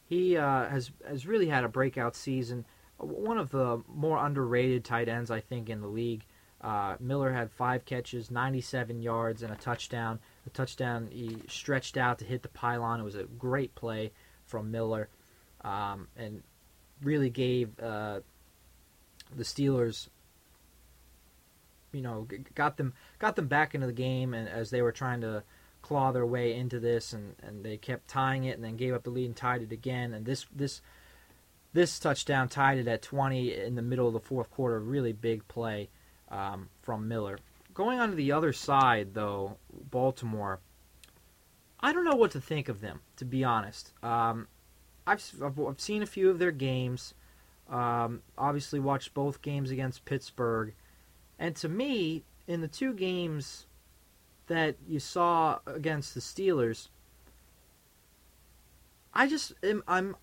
He 0.08 0.38
uh, 0.38 0.70
has 0.70 0.92
has 1.08 1.26
really 1.26 1.48
had 1.48 1.64
a 1.64 1.70
breakout 1.70 2.16
season. 2.16 2.66
One 2.98 3.38
of 3.38 3.50
the 3.50 3.82
more 3.88 4.24
underrated 4.24 4.86
tight 4.86 5.10
ends, 5.10 5.30
I 5.30 5.42
think, 5.42 5.70
in 5.70 5.82
the 5.82 5.88
league. 5.88 6.24
Uh, 6.62 6.96
Miller 7.00 7.32
had 7.32 7.52
five 7.52 7.86
catches, 7.86 8.32
97 8.32 9.02
yards, 9.02 9.44
and 9.44 9.54
a 9.54 9.56
touchdown. 9.56 10.20
The 10.46 10.50
touchdown 10.50 11.10
he 11.12 11.38
stretched 11.48 11.98
out 11.98 12.20
to 12.20 12.26
hit 12.26 12.42
the 12.42 12.50
pylon. 12.50 13.00
It 13.00 13.04
was 13.04 13.16
a 13.16 13.24
great 13.24 13.76
play 13.76 14.12
from 14.46 14.72
Miller, 14.72 15.10
um, 15.62 16.08
and 16.18 16.42
really 17.04 17.30
gave 17.30 17.78
uh, 17.80 18.22
the 19.36 19.44
Steelers, 19.44 20.08
you 21.92 22.02
know, 22.02 22.28
got 22.56 22.78
them 22.78 22.94
got 23.20 23.36
them 23.36 23.48
back 23.48 23.76
into 23.76 23.88
the 23.88 23.94
game, 23.94 24.34
and 24.34 24.48
as 24.48 24.70
they 24.70 24.82
were 24.82 24.92
trying 24.92 25.22
to 25.22 25.44
claw 25.82 26.12
their 26.12 26.26
way 26.26 26.56
into 26.56 26.80
this, 26.80 27.14
and, 27.14 27.36
and 27.44 27.64
they 27.64 27.78
kept 27.78 28.08
tying 28.08 28.46
it, 28.46 28.56
and 28.56 28.64
then 28.64 28.76
gave 28.76 28.94
up 28.94 29.04
the 29.04 29.12
lead 29.12 29.26
and 29.26 29.36
tied 29.36 29.62
it 29.62 29.72
again. 29.72 30.14
And 30.14 30.26
this 30.26 30.48
this 30.56 30.82
this 31.76 32.00
touchdown 32.00 32.48
tied 32.48 32.78
it 32.78 32.88
at 32.88 33.02
20 33.02 33.54
in 33.54 33.76
the 33.76 33.82
middle 33.82 34.08
of 34.08 34.14
the 34.14 34.20
fourth 34.22 34.50
quarter. 34.50 34.80
Really 34.80 35.12
big 35.12 35.46
play 35.50 35.90
um, 36.30 36.70
from 36.82 37.10
Miller. 37.10 37.38
Going 37.74 38.00
on 38.00 38.12
to 38.12 38.16
the 38.16 38.32
other 38.32 38.54
side, 38.54 39.14
though, 39.14 39.58
Baltimore. 39.92 40.62
I 41.82 41.92
don't 41.92 42.06
know 42.06 42.16
what 42.16 42.32
to 42.32 42.40
think 42.40 42.70
of 42.70 42.80
them, 42.80 43.02
to 43.18 43.26
be 43.26 43.44
honest. 43.44 43.92
Um, 44.02 44.48
I've, 45.06 45.22
I've 45.44 45.82
seen 45.82 46.02
a 46.02 46.06
few 46.08 46.30
of 46.30 46.40
their 46.40 46.54
games. 46.54 47.14
Um, 47.70 48.22
obviously, 48.38 48.80
watched 48.80 49.14
both 49.14 49.42
games 49.42 49.70
against 49.70 50.06
Pittsburgh, 50.06 50.74
and 51.38 51.58
to 51.58 51.68
me, 51.68 52.24
in 52.48 52.62
the 52.62 52.70
two 52.70 52.94
games 52.94 53.66
that 54.48 54.78
you 54.88 55.00
saw 55.00 55.60
against 55.66 56.14
the 56.14 56.22
Steelers, 56.22 56.88
I 59.14 59.28
just 59.28 59.54
am, 59.62 59.84
I'm 59.88 60.16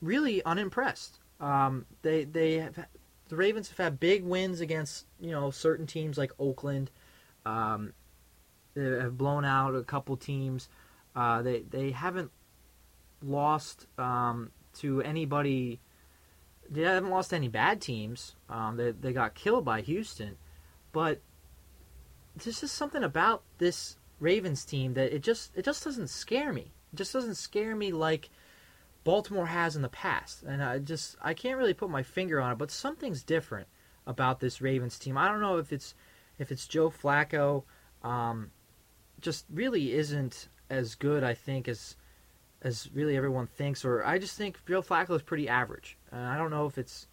really 0.00 0.42
unimpressed. 0.44 1.18
Um, 1.40 1.86
they 2.02 2.24
they 2.24 2.54
have 2.58 2.86
the 3.28 3.36
Ravens 3.36 3.68
have 3.68 3.78
had 3.78 4.00
big 4.00 4.24
wins 4.24 4.60
against 4.60 5.06
you 5.20 5.30
know 5.30 5.50
certain 5.50 5.86
teams 5.86 6.18
like 6.18 6.32
Oakland. 6.38 6.90
Um, 7.46 7.94
they 8.74 8.82
have 8.82 9.16
blown 9.16 9.44
out 9.44 9.74
a 9.74 9.82
couple 9.82 10.16
teams. 10.16 10.68
Uh, 11.14 11.42
they 11.42 11.60
they 11.62 11.90
haven't 11.90 12.30
lost 13.22 13.86
um, 13.98 14.50
to 14.78 15.00
anybody. 15.02 15.80
They 16.68 16.82
haven't 16.82 17.10
lost 17.10 17.32
any 17.32 17.48
bad 17.48 17.80
teams. 17.80 18.36
Um, 18.48 18.76
they 18.76 18.92
they 18.92 19.12
got 19.12 19.34
killed 19.34 19.64
by 19.64 19.80
Houston, 19.80 20.36
but 20.92 21.20
there's 22.36 22.60
just 22.60 22.74
something 22.74 23.02
about 23.02 23.42
this 23.58 23.96
Ravens 24.20 24.64
team 24.64 24.94
that 24.94 25.14
it 25.14 25.22
just 25.22 25.56
it 25.56 25.64
just 25.64 25.84
doesn't 25.84 26.08
scare 26.08 26.52
me. 26.52 26.72
It 26.92 26.96
just 26.96 27.12
doesn't 27.12 27.36
scare 27.36 27.74
me 27.74 27.92
like 27.92 28.28
Baltimore 29.04 29.46
has 29.46 29.76
in 29.76 29.82
the 29.82 29.88
past. 29.88 30.42
And 30.42 30.62
I 30.62 30.78
just 30.78 31.16
I 31.22 31.34
can't 31.34 31.58
really 31.58 31.74
put 31.74 31.90
my 31.90 32.02
finger 32.02 32.40
on 32.40 32.52
it, 32.52 32.58
but 32.58 32.70
something's 32.70 33.22
different 33.22 33.68
about 34.06 34.40
this 34.40 34.60
Ravens 34.60 34.98
team. 34.98 35.16
I 35.16 35.28
don't 35.28 35.40
know 35.40 35.58
if 35.58 35.72
it's 35.72 35.94
if 36.38 36.50
it's 36.50 36.66
Joe 36.66 36.90
Flacco, 36.90 37.64
um, 38.02 38.50
just 39.20 39.44
really 39.52 39.92
isn't 39.92 40.48
as 40.68 40.94
good. 40.94 41.22
I 41.22 41.34
think 41.34 41.68
as 41.68 41.96
as 42.62 42.90
really 42.92 43.16
everyone 43.16 43.46
thinks, 43.46 43.84
or 43.84 44.04
I 44.04 44.18
just 44.18 44.36
think 44.36 44.58
Joe 44.66 44.82
Flacco 44.82 45.16
is 45.16 45.22
pretty 45.22 45.48
average. 45.48 45.96
And 46.12 46.26
I 46.26 46.36
don't 46.36 46.50
know 46.50 46.66
if 46.66 46.78
it's 46.78 47.06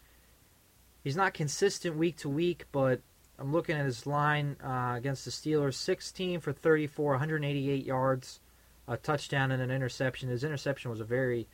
he's 1.03 1.15
not 1.15 1.33
consistent 1.33 1.95
week 1.95 2.17
to 2.17 2.29
week, 2.29 2.65
but 2.71 3.01
I'm 3.39 3.53
looking 3.53 3.77
at 3.77 3.85
his 3.85 4.05
line 4.05 4.57
uh, 4.63 4.95
against 4.97 5.25
the 5.25 5.31
Steelers: 5.31 5.75
16 5.75 6.39
for 6.41 6.51
34, 6.51 7.11
188 7.11 7.85
yards, 7.85 8.39
a 8.87 8.97
touchdown 8.97 9.51
and 9.51 9.61
an 9.61 9.71
interception. 9.71 10.29
His 10.29 10.43
interception 10.43 10.91
was 10.91 10.99
a 10.99 11.05
very 11.05 11.47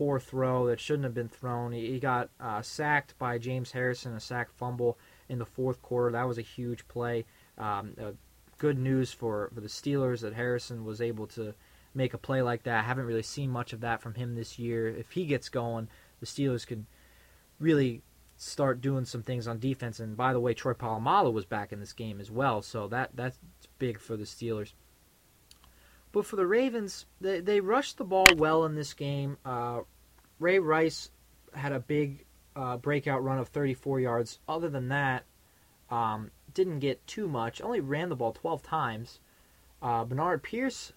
poor 0.00 0.18
throw 0.18 0.66
that 0.66 0.80
shouldn't 0.80 1.04
have 1.04 1.12
been 1.12 1.28
thrown. 1.28 1.72
He, 1.72 1.92
he 1.92 2.00
got 2.00 2.30
uh, 2.40 2.62
sacked 2.62 3.18
by 3.18 3.36
James 3.36 3.72
Harrison, 3.72 4.14
a 4.14 4.20
sack 4.20 4.50
fumble 4.50 4.96
in 5.28 5.38
the 5.38 5.44
fourth 5.44 5.82
quarter. 5.82 6.10
That 6.12 6.26
was 6.26 6.38
a 6.38 6.42
huge 6.42 6.88
play. 6.88 7.26
Um, 7.58 7.92
uh, 8.00 8.12
good 8.56 8.78
news 8.78 9.12
for, 9.12 9.50
for 9.54 9.60
the 9.60 9.68
Steelers 9.68 10.22
that 10.22 10.32
Harrison 10.32 10.86
was 10.86 11.02
able 11.02 11.26
to 11.26 11.52
make 11.94 12.14
a 12.14 12.18
play 12.18 12.40
like 12.40 12.62
that. 12.62 12.78
I 12.78 12.82
haven't 12.82 13.04
really 13.04 13.22
seen 13.22 13.50
much 13.50 13.74
of 13.74 13.82
that 13.82 14.00
from 14.00 14.14
him 14.14 14.36
this 14.36 14.58
year. 14.58 14.88
If 14.88 15.10
he 15.10 15.26
gets 15.26 15.50
going, 15.50 15.88
the 16.18 16.26
Steelers 16.26 16.66
could 16.66 16.86
really 17.58 18.00
start 18.38 18.80
doing 18.80 19.04
some 19.04 19.22
things 19.22 19.46
on 19.46 19.58
defense. 19.58 20.00
And 20.00 20.16
by 20.16 20.32
the 20.32 20.40
way, 20.40 20.54
Troy 20.54 20.72
Polamalu 20.72 21.30
was 21.30 21.44
back 21.44 21.74
in 21.74 21.80
this 21.80 21.92
game 21.92 22.22
as 22.22 22.30
well, 22.30 22.62
so 22.62 22.88
that 22.88 23.10
that's 23.12 23.38
big 23.78 24.00
for 24.00 24.16
the 24.16 24.24
Steelers. 24.24 24.72
But 26.12 26.26
for 26.26 26.36
the 26.36 26.46
Ravens, 26.46 27.06
they, 27.20 27.40
they 27.40 27.60
rushed 27.60 27.98
the 27.98 28.04
ball 28.04 28.26
well 28.36 28.64
in 28.64 28.74
this 28.74 28.94
game. 28.94 29.38
Uh, 29.44 29.80
Ray 30.38 30.58
Rice 30.58 31.10
had 31.54 31.72
a 31.72 31.80
big 31.80 32.24
uh, 32.56 32.76
breakout 32.76 33.22
run 33.22 33.38
of 33.38 33.48
34 33.48 34.00
yards. 34.00 34.38
Other 34.48 34.68
than 34.68 34.88
that, 34.88 35.24
um, 35.90 36.30
didn't 36.52 36.80
get 36.80 37.06
too 37.06 37.28
much. 37.28 37.60
Only 37.60 37.80
ran 37.80 38.08
the 38.08 38.16
ball 38.16 38.32
12 38.32 38.62
times. 38.62 39.20
Uh, 39.82 40.04
Bernard 40.04 40.42
Pierce 40.42 40.92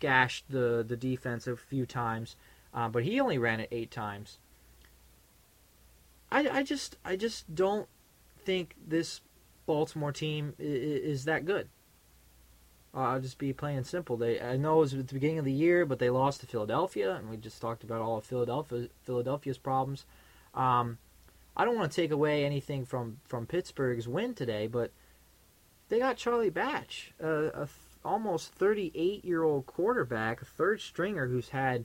gashed 0.00 0.44
the 0.50 0.84
the 0.86 0.96
defense 0.96 1.46
a 1.46 1.56
few 1.56 1.86
times, 1.86 2.36
uh, 2.74 2.88
but 2.88 3.04
he 3.04 3.20
only 3.20 3.38
ran 3.38 3.60
it 3.60 3.68
eight 3.70 3.90
times. 3.90 4.38
I, 6.30 6.48
I 6.48 6.62
just 6.62 6.96
I 7.04 7.16
just 7.16 7.54
don't 7.54 7.88
think 8.44 8.74
this 8.84 9.20
Baltimore 9.64 10.12
team 10.12 10.54
is, 10.58 11.02
is 11.02 11.24
that 11.26 11.44
good. 11.44 11.68
I'll 12.96 13.20
just 13.20 13.38
be 13.38 13.52
plain 13.52 13.76
and 13.76 13.86
simple. 13.86 14.16
They 14.16 14.40
I 14.40 14.56
know 14.56 14.78
it 14.78 14.80
was 14.80 14.94
at 14.94 15.08
the 15.08 15.14
beginning 15.14 15.38
of 15.38 15.44
the 15.44 15.52
year, 15.52 15.84
but 15.84 15.98
they 15.98 16.10
lost 16.10 16.40
to 16.40 16.46
Philadelphia, 16.46 17.14
and 17.14 17.28
we 17.28 17.36
just 17.36 17.60
talked 17.60 17.84
about 17.84 18.00
all 18.00 18.18
of 18.18 18.24
Philadelphia 18.24 18.88
Philadelphia's 19.02 19.58
problems. 19.58 20.06
Um, 20.54 20.98
I 21.56 21.64
don't 21.64 21.76
want 21.76 21.92
to 21.92 21.96
take 21.96 22.10
away 22.10 22.44
anything 22.44 22.84
from 22.84 23.18
from 23.24 23.46
Pittsburgh's 23.46 24.08
win 24.08 24.34
today, 24.34 24.66
but 24.66 24.92
they 25.88 25.98
got 25.98 26.16
Charlie 26.16 26.50
Batch, 26.50 27.12
a, 27.20 27.46
a 27.48 27.52
th- 27.52 27.70
almost 28.04 28.52
38 28.54 29.24
year 29.24 29.42
old 29.42 29.66
quarterback, 29.66 30.42
a 30.42 30.44
third 30.44 30.80
stringer 30.80 31.26
who's 31.26 31.50
had, 31.50 31.84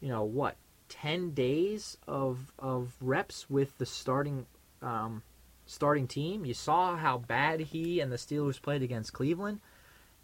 you 0.00 0.08
know, 0.08 0.24
what 0.24 0.56
10 0.88 1.30
days 1.30 1.96
of 2.08 2.52
of 2.58 2.94
reps 3.00 3.48
with 3.48 3.78
the 3.78 3.86
starting 3.86 4.46
um, 4.82 5.22
starting 5.64 6.08
team. 6.08 6.44
You 6.44 6.54
saw 6.54 6.96
how 6.96 7.18
bad 7.18 7.60
he 7.60 8.00
and 8.00 8.10
the 8.10 8.16
Steelers 8.16 8.60
played 8.60 8.82
against 8.82 9.12
Cleveland, 9.12 9.60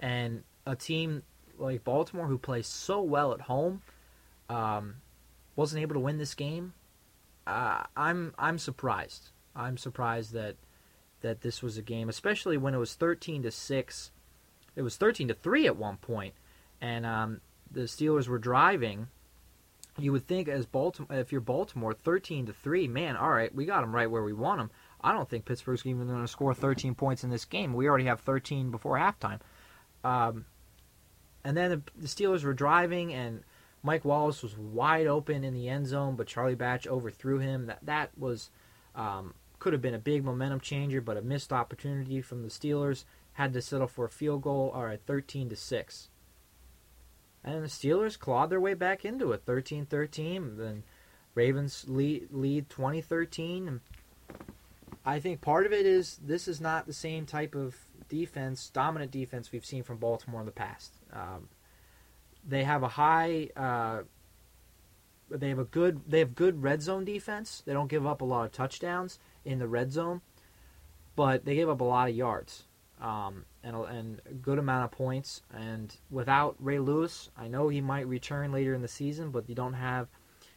and 0.01 0.43
a 0.67 0.77
team 0.77 1.23
like 1.59 1.85
Baltimore 1.85 2.27
who 2.27 2.39
plays 2.39 2.67
so 2.67 3.01
well 3.03 3.33
at 3.33 3.43
home 3.43 3.83
um, 4.49 4.97
wasn't 5.55 5.83
able 5.83 5.95
to 5.95 6.01
win 6.01 6.19
this 6.19 6.35
game. 6.35 6.75
Uh, 7.47 7.85
I'm 7.97 8.35
I'm 8.39 8.59
surprised. 8.59 9.31
I'm 9.55 9.79
surprised 9.79 10.33
that 10.33 10.57
that 11.23 11.41
this 11.41 11.63
was 11.63 11.79
a 11.79 11.83
game, 11.83 12.09
especially 12.09 12.57
when 12.57 12.75
it 12.75 12.79
was 12.79 12.95
13 12.95 13.43
to 13.45 13.51
six. 13.51 14.11
It 14.75 14.83
was 14.83 14.97
13 14.97 15.29
to 15.29 15.35
three 15.35 15.67
at 15.67 15.77
one 15.77 15.97
point, 15.97 16.35
and 16.81 17.07
um, 17.07 17.41
the 17.71 17.83
Steelers 17.83 18.29
were 18.29 18.39
driving. 18.39 19.09
You 19.99 20.13
would 20.13 20.27
think, 20.27 20.47
as 20.47 20.67
Baltimore, 20.67 21.19
if 21.19 21.33
you're 21.33 21.41
Baltimore, 21.41 21.95
13 21.95 22.47
to 22.47 22.53
three, 22.53 22.87
man, 22.87 23.17
all 23.17 23.31
right, 23.31 23.55
we 23.55 23.65
got 23.65 23.81
them 23.81 23.95
right 23.95 24.11
where 24.11 24.23
we 24.23 24.35
want 24.35 24.59
them. 24.59 24.71
I 25.01 25.13
don't 25.13 25.29
think 25.29 25.47
Pittsburgh's 25.47 25.87
even 25.87 26.07
going 26.07 26.21
to 26.21 26.29
score 26.29 26.53
13 26.53 26.95
points 26.95 27.25
in 27.25 27.31
this 27.31 27.47
game. 27.47 27.73
We 27.73 27.89
already 27.89 28.05
have 28.05 28.21
13 28.21 28.71
before 28.71 28.99
halftime. 28.99 29.41
Um, 30.05 30.47
and 31.45 31.57
then 31.57 31.71
the, 31.71 31.83
the 31.97 32.09
Steelers 32.09 32.45
were 32.45 32.55
driving, 32.55 33.13
and 33.13 33.43
Mike 33.83 34.05
Wallace 34.05 34.43
was 34.43 34.57
wide 34.57 35.07
open 35.07 35.45
in 35.45 35.55
the 35.55 35.69
end 35.69 35.87
zone, 35.87 36.17
but 36.17 36.27
Charlie 36.27 36.55
Batch 36.55 36.87
overthrew 36.87 37.39
him. 37.39 37.67
That 37.67 37.79
that 37.83 38.11
was 38.19 38.51
um, 38.95 39.35
could 39.59 39.73
have 39.73 39.83
been 39.83 39.95
a 39.95 39.99
big 39.99 40.25
momentum 40.25 40.61
changer, 40.61 41.01
but 41.01 41.17
a 41.17 41.23
missed 41.23 41.53
opportunity 41.53 42.21
from 42.21 42.43
the 42.43 42.49
Steelers. 42.49 43.05
Had 43.35 43.53
to 43.53 43.61
settle 43.61 43.87
for 43.87 44.07
a 44.07 44.11
field 44.11 44.43
goal. 44.43 44.73
All 44.75 44.85
right, 44.85 45.01
13 45.07 45.51
to 45.51 45.57
six. 45.57 46.09
And 47.45 47.63
the 47.63 47.69
Steelers 47.69 48.19
clawed 48.19 48.51
their 48.51 48.61
way 48.61 48.75
back 48.75 49.05
into 49.05 49.31
it, 49.33 49.47
13-13. 49.47 50.57
Then 50.57 50.83
Ravens 51.37 51.85
lead 51.87 52.29
lead 52.33 52.69
2013. 52.69 53.81
I 55.05 55.21
think 55.21 55.41
part 55.41 55.65
of 55.65 55.73
it 55.73 55.87
is 55.87 56.19
this 56.25 56.49
is 56.49 56.61
not 56.61 56.87
the 56.87 56.93
same 56.93 57.25
type 57.25 57.55
of 57.55 57.77
defense, 58.09 58.71
dominant 58.71 59.11
defense 59.11 59.53
we've 59.53 59.65
seen 59.65 59.83
from 59.83 59.99
Baltimore 59.99 60.41
in 60.41 60.47
the 60.47 60.53
past. 60.53 60.95
Um, 61.13 61.49
they 62.47 62.65
have 62.65 62.83
a 62.83 62.89
high, 62.89 63.51
uh, 63.57 64.03
they 65.31 65.49
have 65.49 65.59
a 65.59 65.65
good, 65.65 66.03
they 66.07 66.21
have 66.21 66.35
good 66.35 66.63
red 66.63 66.83
zone 66.83 67.05
defense. 67.05 67.63
They 67.67 67.73
don't 67.73 67.89
give 67.89 68.07
up 68.07 68.21
a 68.21 68.25
lot 68.25 68.45
of 68.45 68.53
touchdowns 68.53 69.19
in 69.45 69.59
the 69.59 69.69
red 69.69 69.93
zone, 69.93 70.21
but 71.15 71.45
they 71.45 71.55
give 71.55 71.69
up 71.69 71.81
a 71.81 71.85
lot 71.85 72.09
of 72.09 72.15
yards 72.15 72.65
um, 73.01 73.45
and 73.63 73.77
a, 73.77 73.83
and 73.83 74.21
a 74.29 74.35
good 74.35 74.59
amount 74.59 74.85
of 74.85 74.91
points. 74.91 75.43
And 75.53 75.95
without 76.11 76.57
Ray 76.59 76.79
Lewis, 76.79 77.31
I 77.37 77.49
know 77.49 77.69
he 77.69 77.81
might 77.81 78.07
return 78.07 78.53
later 78.53 78.75
in 78.75 78.83
the 78.83 78.89
season, 78.89 79.31
but 79.31 79.49
you 79.49 79.55
don't 79.55 79.75
have 79.75 80.09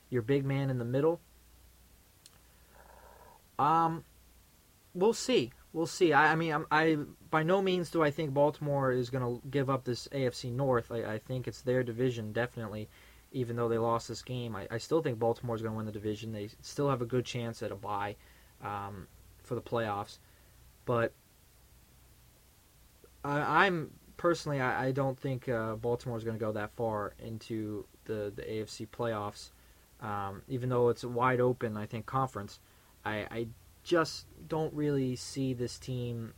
your 0.10 0.22
big 0.22 0.46
man 0.46 0.70
in 0.70 0.78
the 0.80 0.86
middle. 0.86 1.20
Um, 3.58 4.06
we'll 4.94 5.14
see. 5.14 5.52
We'll 5.72 5.88
see. 5.88 6.14
I, 6.14 6.32
I 6.32 6.36
mean, 6.36 6.52
I'm, 6.54 6.66
I 6.72 6.98
by 7.30 7.44
no 7.44 7.62
means 7.62 7.92
do 7.92 8.02
I 8.02 8.12
think 8.12 8.34
Baltimore 8.34 8.92
is 8.92 9.10
going 9.10 9.24
to 9.24 9.48
give 9.50 9.70
up 9.70 9.84
this 9.84 10.08
AFC 10.12 10.52
North. 10.52 10.92
I, 10.92 11.14
I 11.14 11.20
think 11.20 11.48
it's 11.48 11.62
their 11.62 11.84
division, 11.84 12.34
definitely. 12.34 12.90
Even 13.32 13.56
though 13.56 13.70
they 13.70 13.78
lost 13.78 14.08
this 14.08 14.24
game, 14.24 14.56
I, 14.56 14.68
I 14.72 14.80
still 14.80 15.04
think 15.04 15.20
Baltimore 15.20 15.56
is 15.56 15.62
going 15.62 15.74
to 15.74 15.78
win 15.78 15.86
the 15.86 15.92
division. 15.92 16.32
They 16.32 16.50
still 16.62 16.90
have 16.90 17.04
a 17.04 17.06
good 17.06 17.26
chance 17.26 17.62
at 17.62 17.72
a 17.72 17.76
bye 17.76 18.16
um, 18.64 19.08
for 19.44 19.54
the 19.54 19.62
playoffs. 19.62 20.18
But 20.86 21.14
I, 23.24 23.66
I'm 23.66 23.92
personally, 24.18 24.60
I, 24.60 24.88
I 24.88 24.92
don't 24.92 25.20
think 25.20 25.48
uh, 25.48 25.76
Baltimore 25.76 26.18
is 26.18 26.24
going 26.24 26.38
to 26.38 26.44
go 26.44 26.52
that 26.54 26.72
far 26.76 27.14
into 27.20 27.86
the 28.06 28.34
the 28.36 28.42
AFC 28.42 28.88
playoffs. 28.88 29.52
Um, 30.02 30.42
even 30.48 30.70
though 30.70 30.90
it's 30.90 31.04
a 31.04 31.10
wide 31.10 31.40
open, 31.42 31.78
I 31.78 31.86
think 31.86 32.08
conference. 32.08 32.60
I, 33.06 33.28
I 33.30 33.48
just 33.90 34.28
don't 34.48 34.72
really 34.76 35.16
see 35.16 35.56
this 35.56 35.80
team 35.80 36.34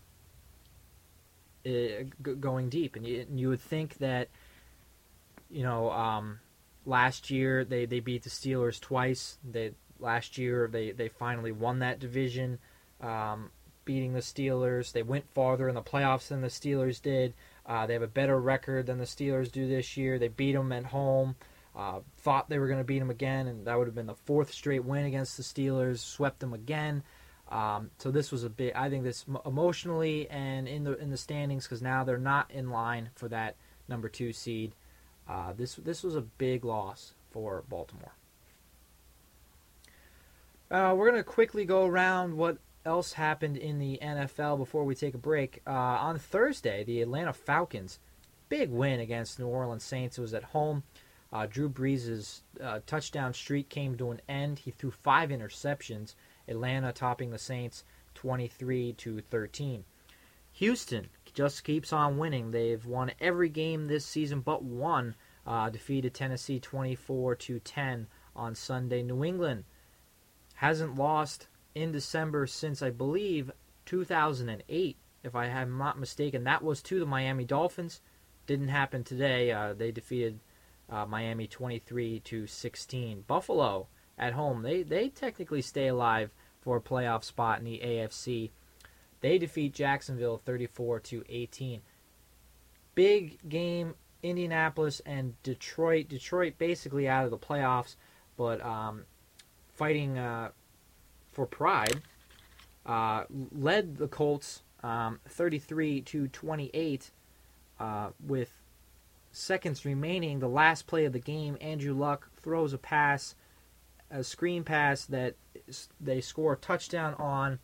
uh, 1.66 2.06
going 2.40 2.70
deep. 2.70 2.96
And 2.96 3.06
you, 3.06 3.26
and 3.30 3.38
you 3.38 3.50
would 3.50 3.60
think 3.60 3.98
that, 3.98 4.30
you 5.50 5.64
know, 5.64 5.92
um, 5.92 6.40
last 6.86 7.30
year 7.30 7.66
they, 7.66 7.86
they 7.86 8.00
beat 8.00 8.24
the 8.24 8.30
Steelers 8.30 8.80
twice. 8.80 9.38
They 9.44 9.74
last 10.00 10.38
year 10.38 10.70
they, 10.72 10.92
they 10.92 11.10
finally 11.10 11.52
won 11.52 11.80
that 11.80 12.00
division, 12.00 12.58
um, 13.02 13.52
beating 13.84 14.14
the 14.14 14.22
Steelers. 14.22 14.94
They 14.94 15.04
went 15.04 15.30
farther 15.34 15.68
in 15.68 15.76
the 15.76 15.82
playoffs 15.82 16.30
than 16.30 16.40
the 16.40 16.48
Steelers 16.48 17.02
did. 17.02 17.34
Uh, 17.66 17.86
they 17.86 17.94
have 17.94 18.02
a 18.02 18.08
better 18.08 18.40
record 18.40 18.86
than 18.86 18.98
the 18.98 19.04
Steelers 19.04 19.52
do 19.52 19.68
this 19.68 19.98
year. 19.98 20.18
They 20.18 20.30
beat 20.30 20.54
them 20.54 20.72
at 20.72 20.86
home. 20.86 21.36
Uh, 21.76 22.00
thought 22.18 22.50
they 22.50 22.60
were 22.60 22.68
going 22.68 22.80
to 22.80 22.86
beat 22.86 23.00
them 23.00 23.10
again, 23.10 23.48
and 23.48 23.68
that 23.68 23.78
would 23.78 23.88
have 23.88 23.96
been 23.96 24.08
the 24.08 24.16
fourth 24.16 24.52
straight 24.54 24.86
win 24.86 25.06
against 25.06 25.36
the 25.36 25.44
Steelers. 25.44 26.00
Swept 26.00 26.40
them 26.40 26.54
again. 26.54 27.04
Um, 27.52 27.92
so 27.98 28.12
this 28.12 28.32
was 28.32 28.44
a 28.46 28.50
big. 28.50 28.74
I 28.74 28.90
think 28.90 29.04
this 29.04 29.26
emotionally 29.46 30.30
and 30.30 30.68
in 30.68 30.86
the 30.86 30.98
in 30.98 31.10
the 31.10 31.18
standings 31.18 31.66
because 31.66 31.82
now 31.82 32.04
they're 32.04 32.18
not 32.18 32.50
in 32.50 32.70
line 32.70 33.10
for 33.16 33.28
that 33.28 33.58
number 33.90 34.08
two 34.08 34.32
seed. 34.32 34.74
Uh, 35.28 35.52
this 35.54 35.76
this 35.76 36.02
was 36.02 36.16
a 36.16 36.22
big 36.22 36.64
loss 36.64 37.14
for 37.30 37.64
Baltimore. 37.68 38.14
Uh, 40.72 40.96
we're 40.96 41.10
gonna 41.10 41.24
quickly 41.24 41.66
go 41.66 41.86
around 41.86 42.38
what 42.38 42.58
else 42.86 43.14
happened 43.14 43.58
in 43.58 43.80
the 43.80 44.00
NFL 44.02 44.58
before 44.58 44.86
we 44.86 44.96
take 44.96 45.14
a 45.14 45.20
break. 45.20 45.62
Uh, 45.68 45.72
on 45.72 46.18
Thursday, 46.18 46.86
the 46.86 47.02
Atlanta 47.02 47.34
Falcons 47.34 48.00
big 48.48 48.70
win 48.70 49.00
against 49.00 49.40
New 49.40 49.48
Orleans 49.48 49.84
Saints. 49.84 50.18
It 50.18 50.22
was 50.22 50.34
at 50.34 50.44
home. 50.44 50.84
Uh, 51.34 51.46
Drew 51.46 51.70
Brees' 51.70 52.42
uh, 52.62 52.80
touchdown 52.86 53.34
streak 53.34 53.70
came 53.70 53.96
to 53.98 54.12
an 54.12 54.22
end. 54.28 54.60
He 54.60 54.72
threw 54.72 54.92
five 54.92 55.30
interceptions. 55.30 56.16
Atlanta 56.48 56.92
topping 56.92 57.32
the 57.32 57.38
Saints 57.38 57.84
23 58.16 58.94
to 58.94 59.22
13. 59.22 59.84
Houston 60.54 61.10
just 61.34 61.64
keeps 61.64 61.94
on 61.94 62.18
winning. 62.18 62.52
They've 62.52 62.86
won 62.86 63.12
every 63.20 63.50
game 63.50 63.88
this 63.88 64.06
season 64.06 64.42
but 64.42 64.64
one. 64.64 65.16
Uh, 65.46 65.70
defeated 65.70 66.14
Tennessee 66.14 66.60
24 66.60 67.36
to 67.36 67.60
10 67.60 68.08
on 68.36 68.54
Sunday. 68.54 69.02
New 69.02 69.24
England 69.24 69.64
hasn't 70.56 70.96
lost 70.96 71.48
in 71.74 71.92
December 71.92 72.46
since 72.46 72.82
I 72.82 72.92
believe 72.92 73.50
2008, 73.86 74.98
if 75.24 75.36
I 75.36 75.46
am 75.48 75.78
not 75.78 76.00
mistaken. 76.00 76.44
That 76.44 76.64
was 76.64 76.82
to 76.84 77.00
the 77.00 77.06
Miami 77.06 77.46
Dolphins. 77.46 78.02
Didn't 78.46 78.68
happen 78.68 79.04
today. 79.04 79.52
Uh, 79.52 79.74
they 79.74 79.92
defeated 79.92 80.40
uh, 80.90 81.06
Miami 81.06 81.48
23 81.48 82.20
to 82.20 82.46
16. 82.46 83.24
Buffalo 83.26 83.88
at 84.22 84.34
home. 84.34 84.62
They 84.62 84.84
they 84.84 85.10
technically 85.10 85.62
stay 85.62 85.88
alive 85.88 86.32
for 86.62 86.78
a 86.78 86.82
playoff 86.82 87.26
spot 87.26 87.60
in 87.60 87.66
the 87.66 87.82
AFC. 87.84 88.52
They 89.20 89.38
defeat 89.38 89.74
Jacksonville 89.74 90.38
34 90.38 91.00
to 91.02 91.24
18. 91.28 91.82
Big 92.96 93.50
game 93.50 93.96
Indianapolis 94.24 95.02
and 95.06 95.42
Detroit. 95.44 96.08
Detroit 96.08 96.54
basically 96.58 97.10
out 97.10 97.26
of 97.26 97.32
the 97.32 97.38
playoffs, 97.38 97.96
but 98.38 98.64
um, 98.64 99.04
fighting 99.74 100.18
uh, 100.18 100.52
for 101.32 101.46
pride. 101.46 102.02
Uh, 102.86 103.26
led 103.52 103.98
the 103.98 104.08
Colts 104.08 104.64
um, 104.84 105.20
33 105.28 106.02
to 106.02 106.28
28 106.28 107.12
uh, 107.80 108.10
with 108.26 108.62
seconds 109.32 109.86
remaining. 109.86 110.40
The 110.40 110.48
last 110.48 110.88
play 110.88 111.06
of 111.06 111.14
the 111.14 111.20
game, 111.20 111.58
Andrew 111.62 111.94
Luck 111.94 112.30
throws 112.42 112.74
a 112.74 112.78
pass, 112.78 113.36
a 114.12 114.24
screen 114.24 114.64
pass 114.64 115.06
that 115.06 115.36
they 116.00 116.22
score 116.22 116.54
a 116.54 116.58
touchdown 116.58 117.14
on. 117.16 117.60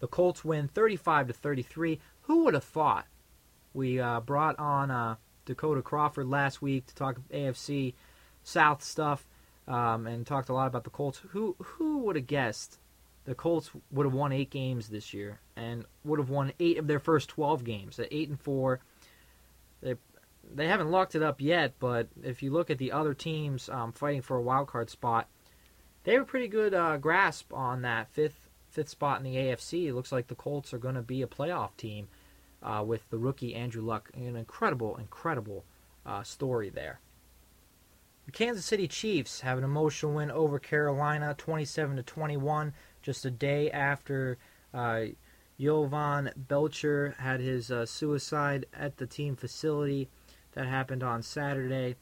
The 0.00 0.06
Colts 0.08 0.44
win 0.44 0.68
35 0.68 1.28
to 1.28 1.32
33. 1.32 2.00
Who 2.22 2.44
would 2.44 2.54
have 2.54 2.64
thought? 2.64 3.06
We 3.72 4.00
uh, 4.00 4.20
brought 4.20 4.58
on 4.58 4.90
uh, 4.90 5.16
Dakota 5.44 5.82
Crawford 5.82 6.26
last 6.26 6.60
week 6.60 6.86
to 6.86 6.94
talk 6.94 7.18
AFC 7.32 7.94
South 8.42 8.82
stuff. 8.82 9.26
um, 9.68 10.06
and 10.06 10.26
talked 10.26 10.48
a 10.48 10.52
lot 10.54 10.66
about 10.66 10.84
the 10.84 10.90
Colts. 10.90 11.20
Who 11.30 11.56
who 11.60 11.98
would 11.98 12.16
have 12.16 12.26
guessed 12.26 12.78
the 13.24 13.34
Colts 13.34 13.70
would 13.90 14.06
have 14.06 14.14
won 14.14 14.32
eight 14.32 14.50
games 14.50 14.88
this 14.88 15.12
year 15.12 15.40
and 15.56 15.84
would 16.04 16.18
have 16.18 16.30
won 16.30 16.52
eight 16.60 16.78
of 16.78 16.86
their 16.86 17.00
first 17.00 17.28
twelve 17.28 17.64
games 17.64 17.98
at 17.98 18.08
eight 18.10 18.28
and 18.28 18.40
four. 18.40 18.80
They 19.82 19.96
they 20.54 20.68
haven't 20.68 20.90
locked 20.90 21.14
it 21.14 21.22
up 21.22 21.40
yet, 21.40 21.74
but 21.80 22.08
if 22.22 22.42
you 22.42 22.52
look 22.52 22.70
at 22.70 22.78
the 22.78 22.92
other 22.92 23.14
teams 23.14 23.68
um, 23.68 23.92
fighting 23.92 24.22
for 24.22 24.36
a 24.36 24.42
wild 24.42 24.68
card 24.68 24.90
spot, 24.90 25.28
they 26.06 26.12
have 26.12 26.22
a 26.22 26.26
pretty 26.26 26.46
good 26.46 26.72
uh, 26.72 26.96
grasp 26.96 27.52
on 27.52 27.82
that 27.82 28.08
fifth 28.12 28.48
fifth 28.70 28.88
spot 28.88 29.18
in 29.18 29.24
the 29.24 29.36
AFC. 29.36 29.88
It 29.88 29.94
looks 29.94 30.12
like 30.12 30.28
the 30.28 30.34
Colts 30.34 30.72
are 30.72 30.78
going 30.78 30.94
to 30.94 31.02
be 31.02 31.20
a 31.22 31.26
playoff 31.26 31.76
team 31.76 32.08
uh, 32.62 32.84
with 32.86 33.10
the 33.10 33.18
rookie 33.18 33.54
Andrew 33.54 33.82
Luck. 33.82 34.10
An 34.14 34.36
incredible, 34.36 34.96
incredible 34.98 35.64
uh, 36.04 36.22
story 36.22 36.70
there. 36.70 37.00
The 38.26 38.32
Kansas 38.32 38.64
City 38.64 38.86
Chiefs 38.86 39.40
have 39.40 39.58
an 39.58 39.64
emotional 39.64 40.14
win 40.14 40.30
over 40.30 40.58
Carolina, 40.58 41.34
27 41.36 41.96
to 41.96 42.02
21, 42.02 42.72
just 43.02 43.24
a 43.24 43.30
day 43.30 43.70
after 43.70 44.38
uh, 44.74 45.06
Jovan 45.58 46.30
Belcher 46.36 47.14
had 47.18 47.40
his 47.40 47.70
uh, 47.70 47.86
suicide 47.86 48.66
at 48.72 48.98
the 48.98 49.06
team 49.06 49.34
facility. 49.36 50.08
That 50.52 50.66
happened 50.66 51.02
on 51.02 51.22
Saturday. 51.22 51.96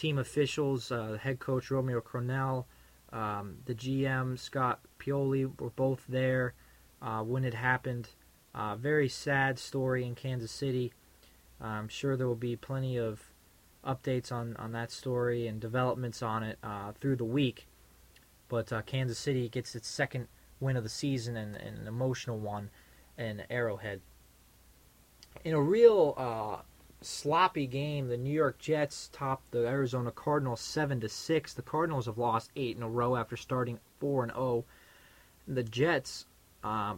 Team 0.00 0.16
officials, 0.16 0.90
uh, 0.90 1.18
head 1.20 1.40
coach 1.40 1.70
Romeo 1.70 2.00
Crennel, 2.00 2.64
um, 3.12 3.58
the 3.66 3.74
GM 3.74 4.38
Scott 4.38 4.80
Pioli 4.98 5.44
were 5.60 5.68
both 5.68 6.06
there 6.08 6.54
uh, 7.02 7.22
when 7.22 7.44
it 7.44 7.52
happened. 7.52 8.08
Uh, 8.54 8.76
very 8.76 9.10
sad 9.10 9.58
story 9.58 10.06
in 10.06 10.14
Kansas 10.14 10.50
City. 10.50 10.94
I'm 11.60 11.88
sure 11.88 12.16
there 12.16 12.26
will 12.26 12.34
be 12.34 12.56
plenty 12.56 12.96
of 12.96 13.20
updates 13.84 14.32
on, 14.32 14.56
on 14.56 14.72
that 14.72 14.90
story 14.90 15.46
and 15.46 15.60
developments 15.60 16.22
on 16.22 16.44
it 16.44 16.58
uh, 16.62 16.92
through 16.98 17.16
the 17.16 17.24
week. 17.26 17.66
But 18.48 18.72
uh, 18.72 18.80
Kansas 18.80 19.18
City 19.18 19.50
gets 19.50 19.74
its 19.74 19.86
second 19.86 20.28
win 20.60 20.78
of 20.78 20.82
the 20.82 20.88
season 20.88 21.36
and, 21.36 21.56
and 21.56 21.76
an 21.76 21.86
emotional 21.86 22.38
one 22.38 22.70
in 23.18 23.42
Arrowhead. 23.50 24.00
In 25.44 25.52
a 25.52 25.60
real 25.60 26.14
uh, 26.16 26.62
sloppy 27.02 27.66
game, 27.66 28.08
the 28.08 28.16
New 28.16 28.32
York 28.32 28.58
Jets 28.58 29.08
topped 29.12 29.50
the 29.50 29.66
Arizona 29.66 30.10
Cardinals 30.10 30.60
seven 30.60 31.00
to 31.00 31.08
six. 31.08 31.54
The 31.54 31.62
Cardinals 31.62 32.06
have 32.06 32.18
lost 32.18 32.50
eight 32.56 32.76
in 32.76 32.82
a 32.82 32.88
row 32.88 33.16
after 33.16 33.36
starting 33.36 33.78
four 33.98 34.22
and 34.22 34.32
zero. 34.32 34.42
Oh. 34.42 34.64
The 35.48 35.62
Jets, 35.62 36.26
uh, 36.62 36.94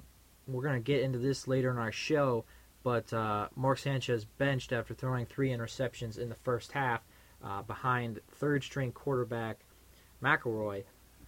we're 0.47 0.63
gonna 0.63 0.81
get 0.81 1.03
into 1.03 1.19
this 1.19 1.47
later 1.47 1.71
in 1.71 1.79
our 1.79 1.93
show 1.93 2.45
but 2.83 3.13
uh, 3.13 3.49
Mark 3.55 3.79
Sanchez 3.79 4.25
benched 4.25 4.73
after 4.73 4.95
throwing 4.95 5.27
three 5.27 5.51
interceptions 5.51 6.19
in 6.19 6.29
the 6.29 6.35
first 6.35 6.73
half 6.73 7.03
uh, 7.43 7.63
behind 7.63 8.21
third 8.33 8.65
string 8.65 8.93
quarterback 8.93 9.61
McElroy. 10.23 10.85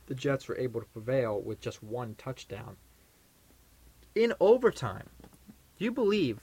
The 0.06 0.14
Jets 0.14 0.48
were 0.48 0.58
able 0.58 0.80
to 0.80 0.86
prevail 0.86 1.40
with 1.40 1.60
just 1.60 1.82
one 1.82 2.14
touchdown. 2.16 2.76
In 4.14 4.32
overtime, 4.40 5.08
do 5.78 5.84
you 5.84 5.92
believe 5.92 6.40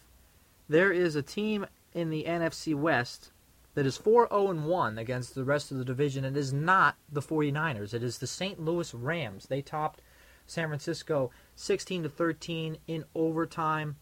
there 0.67 0.91
is 0.91 1.15
a 1.15 1.21
team 1.21 1.65
in 1.93 2.09
the 2.09 2.25
NFC 2.25 2.75
West 2.75 3.31
that 3.73 3.85
is 3.85 3.97
4 3.97 4.27
0 4.29 4.53
1 4.53 4.97
against 4.97 5.35
the 5.35 5.43
rest 5.43 5.71
of 5.71 5.77
the 5.77 5.85
division 5.85 6.25
and 6.25 6.35
is 6.35 6.53
not 6.53 6.95
the 7.11 7.21
49ers? 7.21 7.93
It 7.93 8.03
is 8.03 8.17
the 8.17 8.27
St. 8.27 8.59
Louis 8.59 8.93
Rams. 8.93 9.47
They 9.47 9.61
topped 9.61 10.01
San 10.45 10.67
Francisco 10.67 11.31
16 11.55 12.03
to 12.03 12.09
13 12.09 12.77
in 12.87 13.05
overtime. 13.15 13.95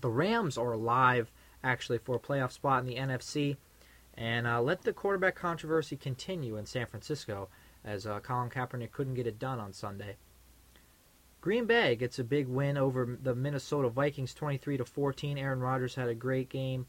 The 0.00 0.10
Rams 0.10 0.56
are 0.56 0.72
alive, 0.72 1.32
actually, 1.64 1.98
for 1.98 2.16
a 2.16 2.20
playoff 2.20 2.52
spot 2.52 2.80
in 2.80 2.86
the 2.86 2.96
NFC. 2.96 3.56
And 4.14 4.46
uh, 4.46 4.60
let 4.60 4.82
the 4.82 4.92
quarterback 4.92 5.36
controversy 5.36 5.96
continue 5.96 6.56
in 6.56 6.66
San 6.66 6.86
Francisco 6.86 7.48
as 7.84 8.06
uh, 8.06 8.20
Colin 8.20 8.50
Kaepernick 8.50 8.92
couldn't 8.92 9.14
get 9.14 9.26
it 9.26 9.38
done 9.38 9.58
on 9.58 9.72
Sunday. 9.72 10.16
Green 11.40 11.66
Bay 11.66 11.96
gets 11.96 12.18
a 12.18 12.24
big 12.24 12.48
win 12.48 12.76
over 12.76 13.18
the 13.22 13.34
Minnesota 13.34 13.88
Vikings, 13.88 14.34
23 14.34 14.78
to 14.78 14.84
14. 14.84 15.38
Aaron 15.38 15.60
Rodgers 15.60 15.94
had 15.94 16.08
a 16.08 16.14
great 16.14 16.48
game. 16.48 16.86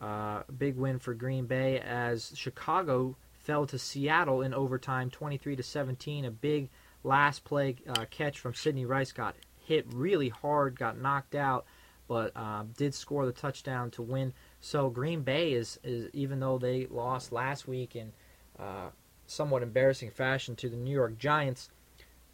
Uh, 0.00 0.42
big 0.58 0.76
win 0.76 0.98
for 0.98 1.14
Green 1.14 1.46
Bay 1.46 1.78
as 1.78 2.32
Chicago 2.34 3.16
fell 3.38 3.66
to 3.66 3.78
Seattle 3.78 4.42
in 4.42 4.52
overtime, 4.52 5.10
23 5.10 5.56
to 5.56 5.62
17. 5.62 6.24
A 6.24 6.30
big 6.30 6.68
last 7.04 7.44
play 7.44 7.76
uh, 7.88 8.04
catch 8.10 8.40
from 8.40 8.54
Sidney 8.54 8.84
Rice 8.84 9.12
got 9.12 9.36
hit 9.58 9.86
really 9.92 10.28
hard, 10.28 10.78
got 10.78 10.98
knocked 10.98 11.34
out 11.34 11.64
but 12.12 12.36
um, 12.36 12.70
did 12.76 12.94
score 12.94 13.24
the 13.24 13.32
touchdown 13.32 13.90
to 13.90 14.02
win. 14.02 14.34
So 14.60 14.90
Green 14.90 15.22
Bay 15.22 15.54
is, 15.54 15.80
is 15.82 16.10
even 16.12 16.40
though 16.40 16.58
they 16.58 16.86
lost 16.90 17.32
last 17.32 17.66
week 17.66 17.96
in 17.96 18.12
uh, 18.58 18.90
somewhat 19.26 19.62
embarrassing 19.62 20.10
fashion 20.10 20.54
to 20.56 20.68
the 20.68 20.76
New 20.76 20.92
York 20.92 21.16
Giants, 21.18 21.70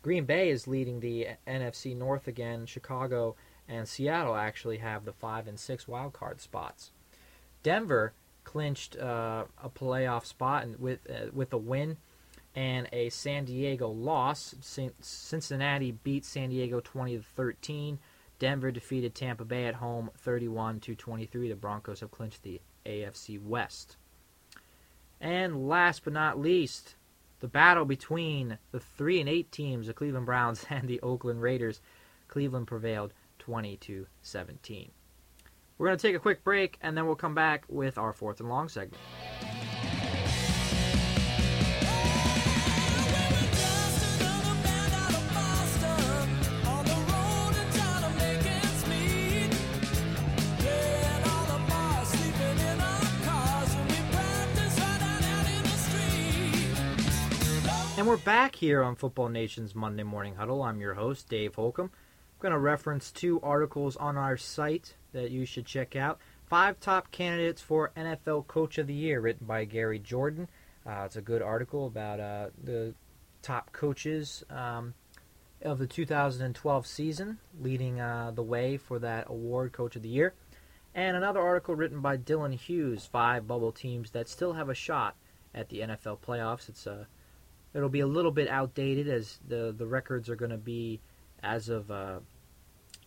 Green 0.03 0.25
Bay 0.25 0.51
is 0.51 0.69
leading 0.69 1.01
the 1.01 1.29
NFC 1.47 1.97
North 1.97 2.29
again. 2.29 2.67
Chicago 2.67 3.37
and 3.69 3.89
Seattle 3.89 4.35
actually 4.35 4.79
have 4.79 5.05
the 5.05 5.13
five 5.13 5.47
and 5.47 5.59
six 5.59 5.87
wild 5.87 6.13
card 6.13 6.41
spots. 6.41 6.93
Denver 7.63 8.13
clinched 8.45 8.97
uh, 8.97 9.45
a 9.63 9.69
playoff 9.69 10.25
spot 10.25 10.67
with 10.79 11.01
uh, 11.11 11.27
with 11.33 11.53
a 11.53 11.59
win 11.59 11.99
and 12.55 12.89
a 12.93 13.09
San 13.11 13.45
Diego 13.45 13.89
loss. 13.89 14.55
Cincinnati 15.01 15.93
beat 15.93 16.25
San 16.25 16.51
Diego 16.51 16.81
20 16.81 17.19
to 17.19 17.23
13. 17.23 17.99
Denver 18.39 18.71
defeated 18.71 19.15
Tampa 19.15 19.45
Bay 19.45 19.67
at 19.67 19.75
home 19.75 20.11
31 20.19 20.81
to 20.81 20.95
23. 20.95 21.49
The 21.49 21.57
Broncos 21.57 22.01
have 22.01 22.11
clinched 22.11 22.43
the 22.43 22.61
AFC 22.87 23.43
West. 23.43 23.97
And 25.21 25.69
last 25.69 26.05
but 26.05 26.13
not 26.13 26.39
least, 26.39 26.95
the 27.41 27.49
battle 27.49 27.85
between 27.85 28.59
the 28.73 28.81
3 28.81 29.21
and 29.21 29.29
8 29.29 29.53
teams, 29.53 29.87
the 29.87 29.93
Cleveland 29.95 30.27
Browns 30.27 30.67
and 30.71 30.89
the 30.89 31.01
Oakland 31.01 31.43
Raiders. 31.43 31.81
Cleveland 32.29 32.67
prevailed 32.67 33.15
20 33.39 33.77
to 33.79 34.07
17. 34.23 34.91
We're 35.79 35.87
going 35.87 35.99
to 35.99 36.07
take 36.07 36.17
a 36.17 36.21
quick 36.21 36.43
break 36.45 36.79
and 36.83 36.97
then 36.97 37.07
we'll 37.07 37.15
come 37.15 37.35
back 37.35 37.65
with 37.69 37.99
our 37.99 38.13
fourth 38.13 38.41
and 38.41 38.49
long 38.49 38.69
segment. 38.69 39.01
And 57.99 58.07
we're 58.07 58.17
back 58.17 58.55
here 58.55 58.85
on 58.85 58.95
Football 58.95 59.31
Nation's 59.31 59.75
Monday 59.75 60.05
Morning 60.05 60.37
Huddle. 60.37 60.63
I'm 60.63 60.81
your 60.81 60.95
host, 60.95 61.29
Dave 61.29 61.57
Holcomb. 61.57 61.91
I'm 61.91 62.41
going 62.41 62.53
to 62.53 62.59
reference 62.61 63.11
two 63.11 63.41
articles 63.43 63.97
on 63.97 64.17
our 64.17 64.37
site 64.37 64.95
that 65.13 65.33
you 65.33 65.45
should 65.45 65.67
check 65.67 65.97
out. 65.97 66.21
Five 66.47 66.79
top 66.79 67.11
candidates 67.11 67.61
for 67.61 67.91
NFL 67.97 68.47
Coach 68.47 68.79
of 68.79 68.87
the 68.87 68.95
Year, 68.95 69.21
written 69.21 69.49
by 69.49 69.65
Gary 69.65 69.99
Jordan. 69.99 70.49
Uh, 70.87 71.03
it's 71.07 71.17
a 71.17 71.21
good 71.21 71.43
article 71.43 71.89
about 71.89 72.21
uh, 72.21 72.51
the 72.63 72.95
top 73.43 73.73
coaches 73.73 74.45
um, 74.49 74.95
of 75.63 75.81
the 75.81 75.87
2012 75.89 76.87
season, 76.87 77.41
leading 77.61 78.01
uh, 78.01 78.31
the 78.33 78.45
way 78.45 78.77
for 78.77 79.01
that 79.01 79.29
award, 79.29 79.73
Coach 79.73 79.97
of 79.97 80.03
the 80.03 80.09
Year. 80.09 80.35
And 80.95 81.17
another 81.17 81.41
article 81.41 81.75
written 81.75 82.01
by 82.01 82.17
Dylan 82.17 82.55
Hughes, 82.55 83.07
five 83.07 83.49
bubble 83.49 83.73
teams 83.73 84.13
that 84.13 84.29
still 84.29 84.53
have 84.53 84.69
a 84.69 84.75
shot 84.75 85.17
at 85.53 85.69
the 85.69 85.81
NFL 85.81 86.21
playoffs. 86.21 86.69
It's 86.69 86.87
a 86.87 87.09
it'll 87.75 87.89
be 87.89 88.01
a 88.01 88.07
little 88.07 88.31
bit 88.31 88.49
outdated 88.49 89.09
as 89.09 89.39
the 89.47 89.75
the 89.77 89.87
records 89.87 90.29
are 90.29 90.37
going 90.37 90.51
to 90.51 90.57
be 90.59 91.01
as 91.43 91.69
of 91.69 91.91
uh, 91.91 92.19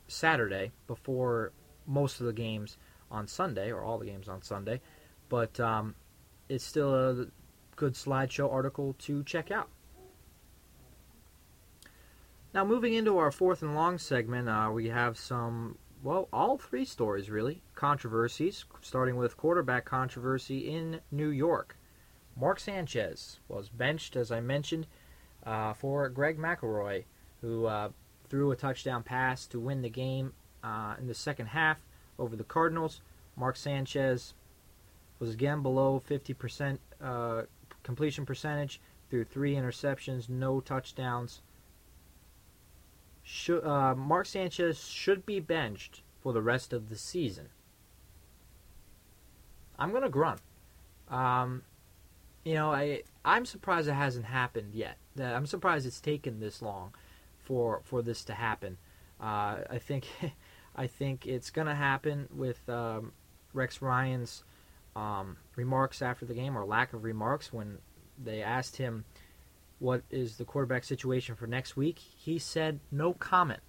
Saturday 0.08 0.71
before 0.88 1.52
most 1.86 2.19
of 2.19 2.26
the 2.26 2.34
games 2.34 2.78
on 3.10 3.28
Sunday 3.28 3.71
or 3.71 3.84
all 3.84 3.97
the 3.97 4.06
games 4.06 4.30
on 4.30 4.41
Sunday, 4.41 4.80
but 5.30 5.60
um, 5.60 5.95
it's 6.47 6.63
still 6.63 6.93
a 6.95 7.26
good 7.76 7.93
slideshow 7.93 8.52
article 8.52 8.95
to 9.00 9.24
check 9.24 9.52
out. 9.52 9.69
Now, 12.54 12.65
moving 12.65 12.93
into 12.93 13.17
our 13.17 13.32
fourth 13.32 13.62
and 13.62 13.76
long 13.76 13.97
segment, 13.97 14.50
uh, 14.50 14.69
we 14.74 14.89
have 14.89 15.17
some, 15.17 15.78
well, 16.04 16.28
all 16.34 16.58
three 16.58 16.84
stories 16.84 17.30
really. 17.30 17.62
Controversies, 17.76 18.65
starting 18.82 19.15
with 19.15 19.38
quarterback 19.38 19.86
controversy 19.86 20.69
in 20.69 21.00
New 21.12 21.30
York. 21.30 21.78
Mark 22.39 22.60
Sanchez 22.60 23.39
was 23.48 23.70
benched, 23.70 24.15
as 24.15 24.32
I 24.32 24.39
mentioned, 24.39 24.88
uh, 25.46 25.74
for 25.74 26.08
Greg 26.10 26.38
McElroy, 26.38 27.04
who 27.41 27.65
uh, 27.65 27.89
threw 28.30 28.52
a 28.52 28.56
touchdown 28.56 29.04
pass 29.04 29.46
to 29.48 29.60
win 29.60 29.82
the 29.82 29.89
game 29.89 30.34
uh, 30.63 30.96
in 31.00 31.08
the 31.08 31.13
second 31.13 31.48
half 31.48 31.78
over 32.17 32.36
the 32.36 32.44
Cardinals. 32.44 33.02
Mark 33.36 33.56
Sanchez 33.56 34.34
was 35.20 35.34
again 35.34 35.62
below 35.62 36.02
50% 36.08 36.78
uh, 37.02 37.44
completion 37.84 38.26
percentage 38.26 38.80
through 39.10 39.26
three 39.26 39.56
interceptions, 39.56 40.30
no 40.30 40.62
touchdowns. 40.62 41.41
Should, 43.24 43.63
uh, 43.63 43.94
Mark 43.96 44.26
Sanchez 44.26 44.88
should 44.88 45.26
be 45.26 45.39
benched 45.39 46.02
for 46.22 46.34
the 46.34 46.41
rest 46.41 46.74
of 46.74 46.89
the 46.89 46.96
season. 46.96 47.50
I'm 49.78 49.91
going 49.91 50.04
to 50.04 50.10
grunt. 50.10 50.41
Um, 51.10 51.63
you 52.43 52.56
know, 52.56 52.71
I 52.71 53.04
I'm 53.23 53.45
surprised 53.45 53.88
it 53.88 53.93
hasn't 53.93 54.25
happened 54.25 54.73
yet. 54.73 54.97
I'm 55.19 55.45
surprised 55.45 55.86
it's 55.86 56.01
taken 56.01 56.39
this 56.39 56.62
long 56.62 56.93
for 57.38 57.82
for 57.84 58.01
this 58.01 58.23
to 58.25 58.34
happen. 58.34 58.77
Uh, 59.19 59.58
I 59.69 59.80
think 59.80 60.08
I 60.75 60.88
think 60.88 61.27
it's 61.27 61.49
gonna 61.49 61.75
happen 61.75 62.27
with 62.34 62.67
um, 62.69 63.13
Rex 63.54 63.82
Ryan's 63.82 64.43
um, 64.95 65.38
remarks 65.56 66.01
after 66.01 66.25
the 66.25 66.34
game 66.34 66.58
or 66.58 66.65
lack 66.65 66.93
of 66.93 67.04
remarks 67.04 67.54
when 67.54 67.77
they 68.21 68.41
asked 68.41 68.77
him 68.77 69.06
what 69.80 70.04
is 70.12 70.38
the 70.38 70.45
quarterback 70.45 70.84
situation 70.84 71.36
for 71.36 71.47
next 71.47 71.75
week. 71.75 71.97
He 71.99 72.38
said 72.38 72.80
no 72.91 73.13
comment. 73.13 73.62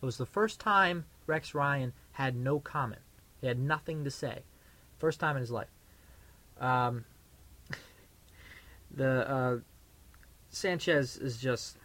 It 0.00 0.06
was 0.06 0.16
the 0.16 0.26
first 0.26 0.60
time 0.60 1.04
Rex 1.26 1.54
Ryan 1.54 1.92
had 2.12 2.36
no 2.36 2.60
comment. 2.60 3.02
He 3.40 3.46
had 3.48 3.58
nothing 3.58 4.04
to 4.04 4.10
say. 4.10 4.42
First 4.98 5.18
time 5.20 5.36
in 5.36 5.40
his 5.40 5.50
life. 5.50 5.70
Um, 6.60 7.04
the 8.94 9.30
uh, 9.30 9.58
Sanchez 10.50 11.16
is 11.16 11.38
just. 11.38 11.76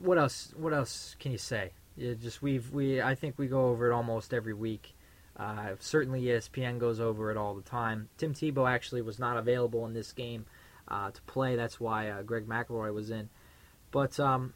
What 0.00 0.18
else? 0.18 0.52
What 0.56 0.74
else 0.74 1.16
can 1.18 1.32
you 1.32 1.38
say? 1.38 1.72
Just 1.98 2.42
we've 2.42 2.70
we 2.72 3.00
I 3.00 3.14
think 3.14 3.38
we 3.38 3.46
go 3.46 3.66
over 3.66 3.90
it 3.90 3.94
almost 3.94 4.34
every 4.34 4.54
week. 4.54 4.94
Uh, 5.36 5.74
certainly 5.80 6.22
ESPN 6.22 6.78
goes 6.78 7.00
over 7.00 7.30
it 7.30 7.36
all 7.36 7.54
the 7.54 7.62
time. 7.62 8.08
Tim 8.16 8.32
Tebow 8.32 8.70
actually 8.70 9.02
was 9.02 9.18
not 9.18 9.36
available 9.36 9.84
in 9.86 9.92
this 9.92 10.12
game 10.12 10.46
uh, 10.88 11.10
to 11.10 11.22
play. 11.22 11.56
That's 11.56 11.78
why 11.78 12.08
uh, 12.08 12.22
Greg 12.22 12.46
McElroy 12.46 12.92
was 12.92 13.10
in. 13.10 13.28
But 13.90 14.18
um, 14.18 14.54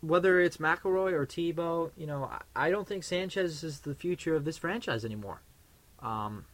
whether 0.00 0.40
it's 0.40 0.58
McElroy 0.58 1.12
or 1.12 1.26
Tebow, 1.26 1.90
you 1.96 2.06
know, 2.06 2.24
I, 2.24 2.66
I 2.66 2.70
don't 2.70 2.86
think 2.86 3.02
Sanchez 3.02 3.64
is 3.64 3.80
the 3.80 3.94
future 3.94 4.34
of 4.36 4.44
this 4.44 4.58
franchise 4.58 5.04
anymore. 5.04 5.42
Um, 6.00 6.44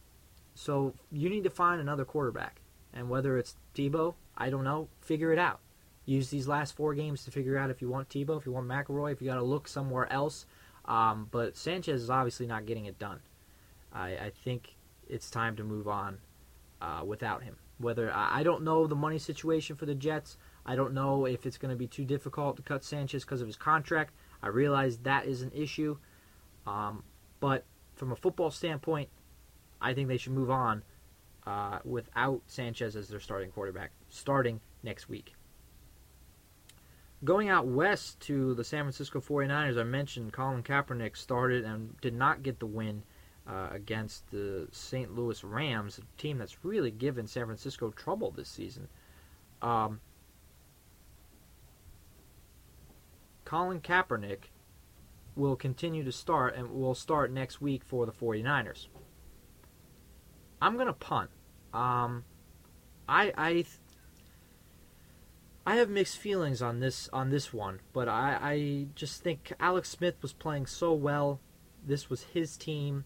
so 0.55 0.93
you 1.11 1.29
need 1.29 1.43
to 1.43 1.49
find 1.49 1.79
another 1.79 2.05
quarterback. 2.05 2.61
And 2.93 3.09
whether 3.09 3.37
it's 3.37 3.55
Tebow, 3.75 4.15
I 4.37 4.49
don't 4.49 4.63
know. 4.63 4.87
Figure 5.01 5.31
it 5.31 5.39
out. 5.39 5.59
Use 6.05 6.29
these 6.29 6.47
last 6.47 6.75
four 6.75 6.95
games 6.95 7.23
to 7.25 7.31
figure 7.31 7.57
out 7.57 7.69
if 7.69 7.81
you 7.81 7.89
want 7.89 8.09
Tebow, 8.09 8.37
if 8.37 8.45
you 8.45 8.51
want 8.51 8.67
McElroy, 8.67 9.11
if 9.11 9.21
you 9.21 9.27
got 9.27 9.35
to 9.35 9.43
look 9.43 9.67
somewhere 9.67 10.11
else. 10.11 10.45
Um, 10.85 11.27
but 11.29 11.55
Sanchez 11.55 12.01
is 12.01 12.09
obviously 12.09 12.47
not 12.47 12.65
getting 12.65 12.85
it 12.85 12.97
done. 12.97 13.19
I, 13.93 14.09
I 14.09 14.31
think 14.43 14.75
it's 15.07 15.29
time 15.29 15.55
to 15.57 15.63
move 15.63 15.87
on 15.87 16.17
uh, 16.81 17.03
without 17.05 17.43
him. 17.43 17.57
Whether 17.77 18.11
I, 18.13 18.43
don't 18.43 18.63
know 18.63 18.87
the 18.87 18.95
money 18.95 19.19
situation 19.19 19.75
for 19.75 19.85
the 19.85 19.95
Jets. 19.95 20.37
I 20.65 20.75
don't 20.75 20.93
know 20.93 21.25
if 21.25 21.45
it's 21.45 21.57
going 21.57 21.69
to 21.69 21.77
be 21.77 21.87
too 21.87 22.03
difficult 22.03 22.57
to 22.57 22.61
cut 22.61 22.83
Sanchez 22.83 23.23
because 23.23 23.41
of 23.41 23.47
his 23.47 23.55
contract. 23.55 24.13
I 24.43 24.47
realize 24.47 24.97
that 24.99 25.25
is 25.25 25.41
an 25.43 25.51
issue. 25.55 25.97
Um, 26.67 27.03
but 27.39 27.63
from 27.95 28.11
a 28.11 28.15
football 28.15 28.51
standpoint, 28.51 29.09
I 29.81 29.93
think 29.93 30.07
they 30.09 30.17
should 30.17 30.33
move 30.33 30.51
on 30.51 30.83
uh, 31.49 31.79
without 31.83 32.41
Sanchez 32.45 32.95
as 32.95 33.07
their 33.07 33.19
starting 33.19 33.49
quarterback, 33.49 33.89
starting 34.09 34.61
next 34.83 35.09
week. 35.09 35.33
Going 37.23 37.49
out 37.49 37.65
west 37.65 38.19
to 38.21 38.53
the 38.53 38.63
San 38.63 38.83
Francisco 38.83 39.19
49ers, 39.19 39.79
I 39.79 39.83
mentioned 39.83 40.31
Colin 40.31 40.61
Kaepernick 40.61 41.17
started 41.17 41.65
and 41.65 41.99
did 42.01 42.13
not 42.13 42.43
get 42.43 42.59
the 42.59 42.67
win 42.67 43.01
uh, 43.47 43.69
against 43.71 44.29
the 44.29 44.67
St. 44.71 45.15
Louis 45.15 45.43
Rams, 45.43 45.97
a 45.97 46.21
team 46.21 46.37
that's 46.37 46.63
really 46.63 46.91
given 46.91 47.25
San 47.25 47.45
Francisco 47.45 47.89
trouble 47.89 48.29
this 48.29 48.47
season. 48.47 48.87
Um, 49.63 50.01
Colin 53.43 53.81
Kaepernick 53.81 54.51
will 55.35 55.55
continue 55.55 56.03
to 56.03 56.11
start 56.11 56.55
and 56.55 56.69
will 56.69 56.93
start 56.93 57.31
next 57.31 57.59
week 57.59 57.83
for 57.83 58.05
the 58.05 58.11
49ers. 58.11 58.85
I'm 60.61 60.75
going 60.75 60.87
to 60.87 60.93
punt. 60.93 61.31
Um, 61.73 62.23
I 63.07 63.33
I 63.37 63.65
I 65.65 65.75
have 65.75 65.89
mixed 65.89 66.17
feelings 66.17 66.61
on 66.61 66.79
this 66.79 67.09
on 67.13 67.29
this 67.29 67.53
one, 67.53 67.79
but 67.93 68.07
I, 68.07 68.39
I 68.41 68.87
just 68.95 69.21
think 69.21 69.53
Alex 69.59 69.89
Smith 69.89 70.15
was 70.21 70.33
playing 70.33 70.65
so 70.65 70.93
well. 70.93 71.39
This 71.85 72.09
was 72.09 72.23
his 72.23 72.57
team, 72.57 73.05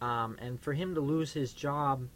um, 0.00 0.36
and 0.40 0.60
for 0.60 0.74
him 0.74 0.94
to 0.94 1.00
lose 1.00 1.32
his 1.32 1.52
job 1.52 2.08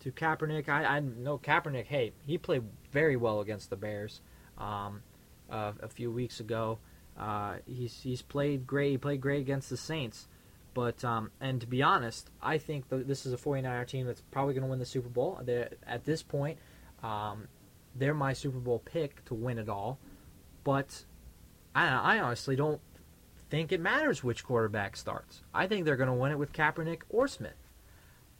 to 0.00 0.10
Kaepernick, 0.10 0.68
I, 0.68 0.84
I 0.96 1.00
know 1.00 1.38
Kaepernick. 1.38 1.86
Hey, 1.86 2.12
he 2.26 2.38
played 2.38 2.64
very 2.90 3.16
well 3.16 3.40
against 3.40 3.70
the 3.70 3.76
Bears 3.76 4.20
um, 4.58 5.02
uh, 5.48 5.72
a 5.80 5.88
few 5.88 6.10
weeks 6.10 6.40
ago. 6.40 6.78
Uh, 7.16 7.56
he's 7.66 8.00
he's 8.02 8.20
played 8.20 8.66
great. 8.66 8.90
He 8.90 8.98
played 8.98 9.20
great 9.20 9.40
against 9.40 9.70
the 9.70 9.76
Saints. 9.76 10.26
But 10.74 11.04
um, 11.04 11.30
and 11.40 11.60
to 11.60 11.66
be 11.66 11.82
honest, 11.82 12.30
I 12.42 12.58
think 12.58 12.90
th- 12.90 13.06
this 13.06 13.24
is 13.24 13.32
a 13.32 13.36
49er 13.36 13.86
team 13.86 14.06
that's 14.06 14.20
probably 14.20 14.54
going 14.54 14.64
to 14.64 14.70
win 14.70 14.80
the 14.80 14.86
Super 14.86 15.08
Bowl. 15.08 15.40
They're, 15.42 15.70
at 15.86 16.04
this 16.04 16.22
point, 16.22 16.58
um, 17.02 17.48
they're 17.94 18.14
my 18.14 18.32
Super 18.32 18.58
Bowl 18.58 18.80
pick 18.80 19.24
to 19.26 19.34
win 19.34 19.58
it 19.58 19.68
all. 19.68 19.98
But 20.64 21.04
I, 21.74 22.16
I 22.16 22.20
honestly 22.20 22.56
don't 22.56 22.80
think 23.50 23.70
it 23.70 23.80
matters 23.80 24.24
which 24.24 24.44
quarterback 24.44 24.96
starts. 24.96 25.42
I 25.54 25.68
think 25.68 25.84
they're 25.84 25.96
going 25.96 26.08
to 26.08 26.14
win 26.14 26.32
it 26.32 26.38
with 26.38 26.52
Kaepernick 26.52 27.02
or 27.08 27.28
Smith. 27.28 27.70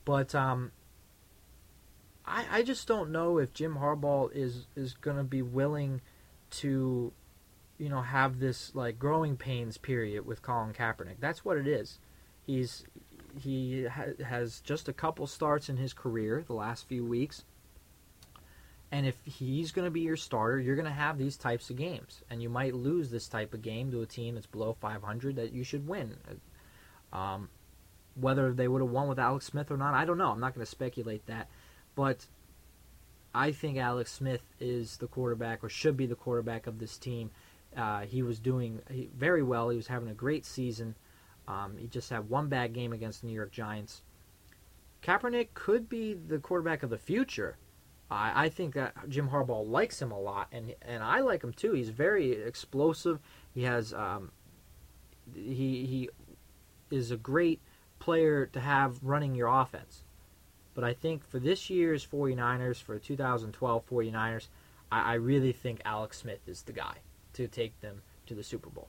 But 0.04 0.34
um, 0.34 0.72
I, 2.26 2.46
I 2.50 2.62
just 2.62 2.88
don't 2.88 3.10
know 3.10 3.38
if 3.38 3.52
Jim 3.52 3.76
Harbaugh 3.76 4.32
is 4.32 4.66
is 4.74 4.94
going 4.94 5.16
to 5.18 5.24
be 5.24 5.42
willing 5.42 6.00
to, 6.50 7.12
you 7.78 7.88
know, 7.88 8.02
have 8.02 8.40
this 8.40 8.74
like 8.74 8.98
growing 8.98 9.36
pains 9.36 9.78
period 9.78 10.26
with 10.26 10.42
Colin 10.42 10.72
Kaepernick. 10.72 11.16
That's 11.20 11.44
what 11.44 11.58
it 11.58 11.68
is. 11.68 12.00
He's 12.46 12.84
he 13.40 13.84
ha- 13.84 14.22
has 14.24 14.60
just 14.60 14.88
a 14.88 14.92
couple 14.92 15.26
starts 15.26 15.68
in 15.68 15.76
his 15.76 15.92
career 15.92 16.44
the 16.46 16.54
last 16.54 16.86
few 16.86 17.04
weeks. 17.04 17.44
And 18.92 19.06
if 19.06 19.16
he's 19.24 19.72
going 19.72 19.86
to 19.86 19.90
be 19.90 20.02
your 20.02 20.16
starter, 20.16 20.60
you're 20.60 20.76
going 20.76 20.84
to 20.84 20.92
have 20.92 21.18
these 21.18 21.36
types 21.36 21.68
of 21.68 21.76
games, 21.76 22.22
and 22.30 22.40
you 22.40 22.48
might 22.48 22.74
lose 22.74 23.10
this 23.10 23.26
type 23.26 23.52
of 23.52 23.60
game 23.60 23.90
to 23.90 24.02
a 24.02 24.06
team 24.06 24.36
that's 24.36 24.46
below 24.46 24.76
500 24.80 25.34
that 25.36 25.52
you 25.52 25.64
should 25.64 25.88
win. 25.88 26.16
Um, 27.12 27.48
whether 28.14 28.52
they 28.52 28.68
would 28.68 28.82
have 28.82 28.90
won 28.90 29.08
with 29.08 29.18
Alex 29.18 29.46
Smith 29.46 29.72
or 29.72 29.76
not, 29.76 29.94
I 29.94 30.04
don't 30.04 30.18
know. 30.18 30.30
I'm 30.30 30.38
not 30.38 30.54
going 30.54 30.64
to 30.64 30.70
speculate 30.70 31.26
that, 31.26 31.48
but 31.96 32.26
I 33.34 33.50
think 33.50 33.78
Alex 33.78 34.12
Smith 34.12 34.42
is 34.60 34.98
the 34.98 35.08
quarterback 35.08 35.64
or 35.64 35.68
should 35.68 35.96
be 35.96 36.06
the 36.06 36.14
quarterback 36.14 36.68
of 36.68 36.78
this 36.78 36.96
team. 36.96 37.32
Uh, 37.76 38.02
he 38.02 38.22
was 38.22 38.38
doing 38.38 38.80
very 39.16 39.42
well. 39.42 39.70
He 39.70 39.76
was 39.76 39.88
having 39.88 40.08
a 40.08 40.14
great 40.14 40.44
season. 40.44 40.94
Um, 41.46 41.76
he 41.76 41.86
just 41.86 42.10
had 42.10 42.28
one 42.28 42.48
bad 42.48 42.72
game 42.72 42.92
against 42.92 43.20
the 43.20 43.26
New 43.26 43.34
York 43.34 43.52
Giants. 43.52 44.02
Kaepernick 45.02 45.48
could 45.54 45.88
be 45.88 46.14
the 46.14 46.38
quarterback 46.38 46.82
of 46.82 46.90
the 46.90 46.98
future. 46.98 47.56
I, 48.10 48.46
I 48.46 48.48
think 48.48 48.74
that 48.74 48.94
Jim 49.08 49.28
Harbaugh 49.28 49.68
likes 49.68 50.00
him 50.00 50.10
a 50.10 50.18
lot, 50.18 50.48
and 50.52 50.74
and 50.82 51.02
I 51.02 51.20
like 51.20 51.42
him 51.42 51.52
too. 51.52 51.72
He's 51.72 51.90
very 51.90 52.32
explosive. 52.32 53.20
He 53.52 53.62
has 53.64 53.92
um, 53.92 54.32
he 55.34 55.86
he 55.86 56.10
is 56.90 57.10
a 57.10 57.16
great 57.16 57.60
player 57.98 58.46
to 58.46 58.60
have 58.60 59.02
running 59.02 59.34
your 59.34 59.48
offense. 59.48 60.04
But 60.74 60.84
I 60.84 60.92
think 60.92 61.28
for 61.28 61.38
this 61.38 61.70
year's 61.70 62.04
49ers, 62.04 62.82
for 62.82 62.98
2012 62.98 63.86
49ers, 63.86 64.48
I, 64.90 65.12
I 65.12 65.14
really 65.14 65.52
think 65.52 65.80
Alex 65.84 66.18
Smith 66.18 66.40
is 66.46 66.62
the 66.62 66.72
guy 66.72 66.96
to 67.34 67.46
take 67.46 67.80
them 67.80 68.02
to 68.26 68.34
the 68.34 68.42
Super 68.42 68.70
Bowl. 68.70 68.88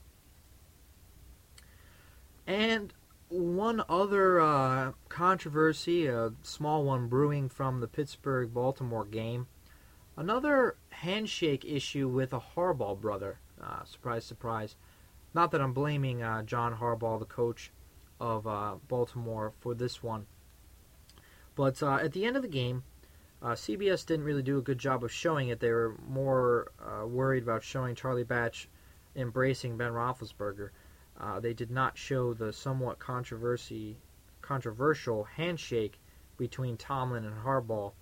And 2.46 2.92
one 3.28 3.82
other 3.88 4.40
uh, 4.40 4.92
controversy, 5.08 6.06
a 6.06 6.32
small 6.42 6.84
one 6.84 7.08
brewing 7.08 7.48
from 7.48 7.80
the 7.80 7.88
Pittsburgh 7.88 8.54
Baltimore 8.54 9.04
game. 9.04 9.48
Another 10.16 10.76
handshake 10.90 11.64
issue 11.64 12.08
with 12.08 12.32
a 12.32 12.40
Harbaugh 12.40 12.98
brother. 12.98 13.40
Uh, 13.60 13.84
surprise, 13.84 14.24
surprise. 14.24 14.76
Not 15.34 15.50
that 15.50 15.60
I'm 15.60 15.72
blaming 15.72 16.22
uh, 16.22 16.42
John 16.42 16.76
Harbaugh, 16.76 17.18
the 17.18 17.26
coach 17.26 17.72
of 18.20 18.46
uh, 18.46 18.76
Baltimore, 18.88 19.52
for 19.58 19.74
this 19.74 20.02
one. 20.02 20.26
But 21.54 21.82
uh, 21.82 21.96
at 21.96 22.12
the 22.12 22.24
end 22.24 22.36
of 22.36 22.42
the 22.42 22.48
game, 22.48 22.84
uh, 23.42 23.48
CBS 23.48 24.06
didn't 24.06 24.24
really 24.24 24.42
do 24.42 24.56
a 24.56 24.62
good 24.62 24.78
job 24.78 25.04
of 25.04 25.12
showing 25.12 25.48
it. 25.48 25.60
They 25.60 25.70
were 25.70 25.96
more 26.08 26.72
worried 27.06 27.42
about 27.42 27.62
showing 27.62 27.94
Charlie 27.94 28.24
Batch 28.24 28.68
embracing 29.14 29.76
Ben 29.76 29.92
Roethlisberger. 29.92 30.70
Uh, 31.20 31.40
they 31.40 31.54
did 31.54 31.70
not 31.70 31.96
show 31.96 32.34
the 32.34 32.52
somewhat 32.52 32.98
controversy, 32.98 33.98
controversial 34.42 35.24
handshake 35.24 35.98
between 36.36 36.76
Tomlin 36.76 37.24
and 37.24 37.42
Harbaugh. 37.44 37.92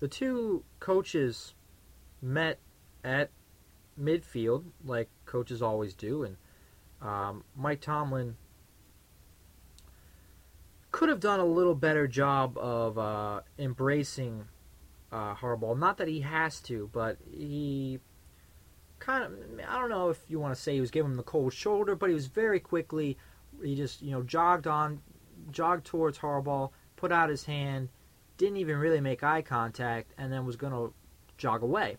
The 0.00 0.08
two 0.08 0.64
coaches 0.80 1.54
met 2.20 2.58
at 3.02 3.30
midfield, 4.00 4.64
like 4.84 5.08
coaches 5.24 5.62
always 5.62 5.94
do, 5.94 6.24
and 6.24 6.36
um, 7.00 7.44
Mike 7.56 7.80
Tomlin 7.80 8.36
could 10.90 11.08
have 11.08 11.20
done 11.20 11.40
a 11.40 11.44
little 11.44 11.74
better 11.74 12.06
job 12.06 12.56
of 12.58 12.98
uh, 12.98 13.40
embracing 13.58 14.44
uh, 15.10 15.34
Harbaugh. 15.34 15.78
Not 15.78 15.98
that 15.98 16.08
he 16.08 16.20
has 16.20 16.60
to, 16.62 16.88
but 16.92 17.18
he 17.30 18.00
kind 18.98 19.24
of 19.24 19.32
I 19.68 19.78
don't 19.78 19.90
know 19.90 20.08
if 20.08 20.20
you 20.28 20.40
want 20.40 20.54
to 20.54 20.60
say 20.60 20.74
he 20.74 20.80
was 20.80 20.90
giving 20.90 21.12
him 21.12 21.16
the 21.16 21.22
cold 21.22 21.52
shoulder, 21.52 21.94
but 21.94 22.08
he 22.08 22.14
was 22.14 22.26
very 22.26 22.60
quickly 22.60 23.16
he 23.62 23.74
just 23.74 24.02
you 24.02 24.10
know 24.10 24.22
jogged 24.22 24.66
on, 24.66 25.00
jogged 25.50 25.86
towards 25.86 26.18
Harbaugh, 26.18 26.70
put 26.96 27.12
out 27.12 27.28
his 27.28 27.44
hand, 27.44 27.88
didn't 28.38 28.56
even 28.56 28.78
really 28.78 29.00
make 29.00 29.22
eye 29.22 29.42
contact, 29.42 30.12
and 30.18 30.32
then 30.32 30.46
was 30.46 30.56
going 30.56 30.72
to 30.72 30.92
jog 31.36 31.62
away. 31.62 31.96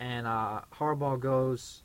And 0.00 0.26
uh, 0.26 0.62
Harbaugh 0.74 1.20
goes. 1.20 1.82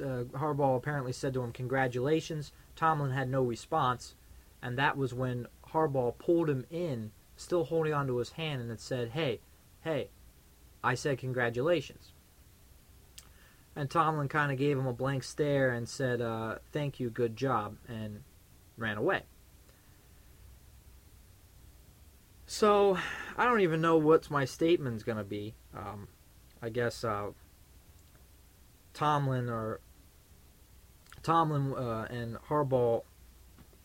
Uh, 0.00 0.24
Harbaugh 0.32 0.76
apparently 0.76 1.12
said 1.12 1.34
to 1.34 1.42
him, 1.42 1.52
"Congratulations." 1.52 2.52
Tomlin 2.76 3.10
had 3.10 3.28
no 3.28 3.42
response, 3.42 4.14
and 4.62 4.78
that 4.78 4.96
was 4.96 5.12
when 5.12 5.46
Harbaugh 5.68 6.16
pulled 6.18 6.48
him 6.48 6.64
in, 6.70 7.12
still 7.36 7.64
holding 7.64 7.92
onto 7.92 8.16
his 8.16 8.30
hand, 8.30 8.62
and 8.62 8.70
it 8.70 8.80
said, 8.80 9.10
"Hey, 9.10 9.40
hey, 9.82 10.08
I 10.82 10.94
said 10.94 11.18
congratulations." 11.18 12.12
And 13.76 13.88
Tomlin 13.88 14.28
kind 14.28 14.50
of 14.50 14.58
gave 14.58 14.78
him 14.78 14.86
a 14.86 14.92
blank 14.92 15.22
stare 15.22 15.70
and 15.70 15.88
said, 15.88 16.20
uh, 16.20 16.58
"Thank 16.72 17.00
you, 17.00 17.08
good 17.08 17.36
job," 17.36 17.76
and 17.88 18.24
ran 18.76 18.96
away. 18.96 19.22
So 22.46 22.98
I 23.36 23.44
don't 23.44 23.60
even 23.60 23.80
know 23.80 23.96
what 23.96 24.28
my 24.28 24.44
statement's 24.44 25.04
gonna 25.04 25.22
be. 25.22 25.54
Um, 25.72 26.08
I 26.60 26.68
guess 26.68 27.04
uh, 27.04 27.30
Tomlin 28.92 29.48
or 29.48 29.80
Tomlin 31.22 31.74
uh, 31.74 32.06
and 32.10 32.36
Harbaugh, 32.48 33.04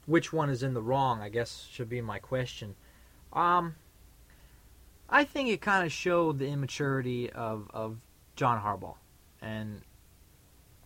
which 0.08 0.34
one 0.34 0.50
is 0.50 0.64
in 0.64 0.74
the 0.74 0.82
wrong? 0.82 1.22
I 1.22 1.30
guess 1.30 1.68
should 1.72 1.90
be 1.90 2.02
my 2.02 2.20
question. 2.20 2.76
Um, 3.32 3.76
I 5.10 5.24
think 5.24 5.50
it 5.50 5.62
kind 5.62 5.86
of 5.86 5.92
showed 5.92 6.40
the 6.40 6.48
immaturity 6.48 7.30
of 7.30 7.70
of 7.74 7.98
John 8.36 8.62
Harbaugh, 8.62 8.96
and 9.42 9.82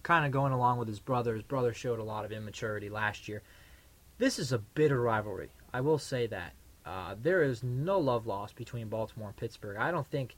kind 0.03 0.25
of 0.25 0.31
going 0.31 0.53
along 0.53 0.79
with 0.79 0.87
his 0.87 0.99
brother. 0.99 1.33
His 1.33 1.43
brother 1.43 1.73
showed 1.73 1.99
a 1.99 2.03
lot 2.03 2.25
of 2.25 2.31
immaturity 2.31 2.89
last 2.89 3.27
year. 3.27 3.41
This 4.17 4.39
is 4.39 4.51
a 4.51 4.57
bitter 4.57 5.01
rivalry. 5.01 5.49
I 5.73 5.81
will 5.81 5.97
say 5.97 6.27
that. 6.27 6.53
Uh, 6.85 7.15
there 7.21 7.43
is 7.43 7.63
no 7.63 7.99
love 7.99 8.25
lost 8.25 8.55
between 8.55 8.87
Baltimore 8.87 9.29
and 9.29 9.37
Pittsburgh. 9.37 9.77
I 9.77 9.91
don't 9.91 10.07
think 10.07 10.35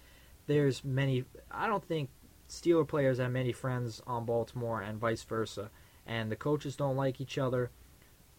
there's 0.47 0.83
many. 0.83 1.23
I 1.49 1.67
don't 1.67 1.83
think 1.83 2.09
Steeler 2.49 2.87
players 2.87 3.19
have 3.19 3.31
many 3.31 3.53
friends 3.53 4.01
on 4.05 4.25
Baltimore 4.25 4.81
and 4.81 4.99
vice 4.99 5.23
versa. 5.23 5.69
And 6.05 6.31
the 6.31 6.35
coaches 6.35 6.75
don't 6.75 6.97
like 6.97 7.21
each 7.21 7.37
other. 7.37 7.69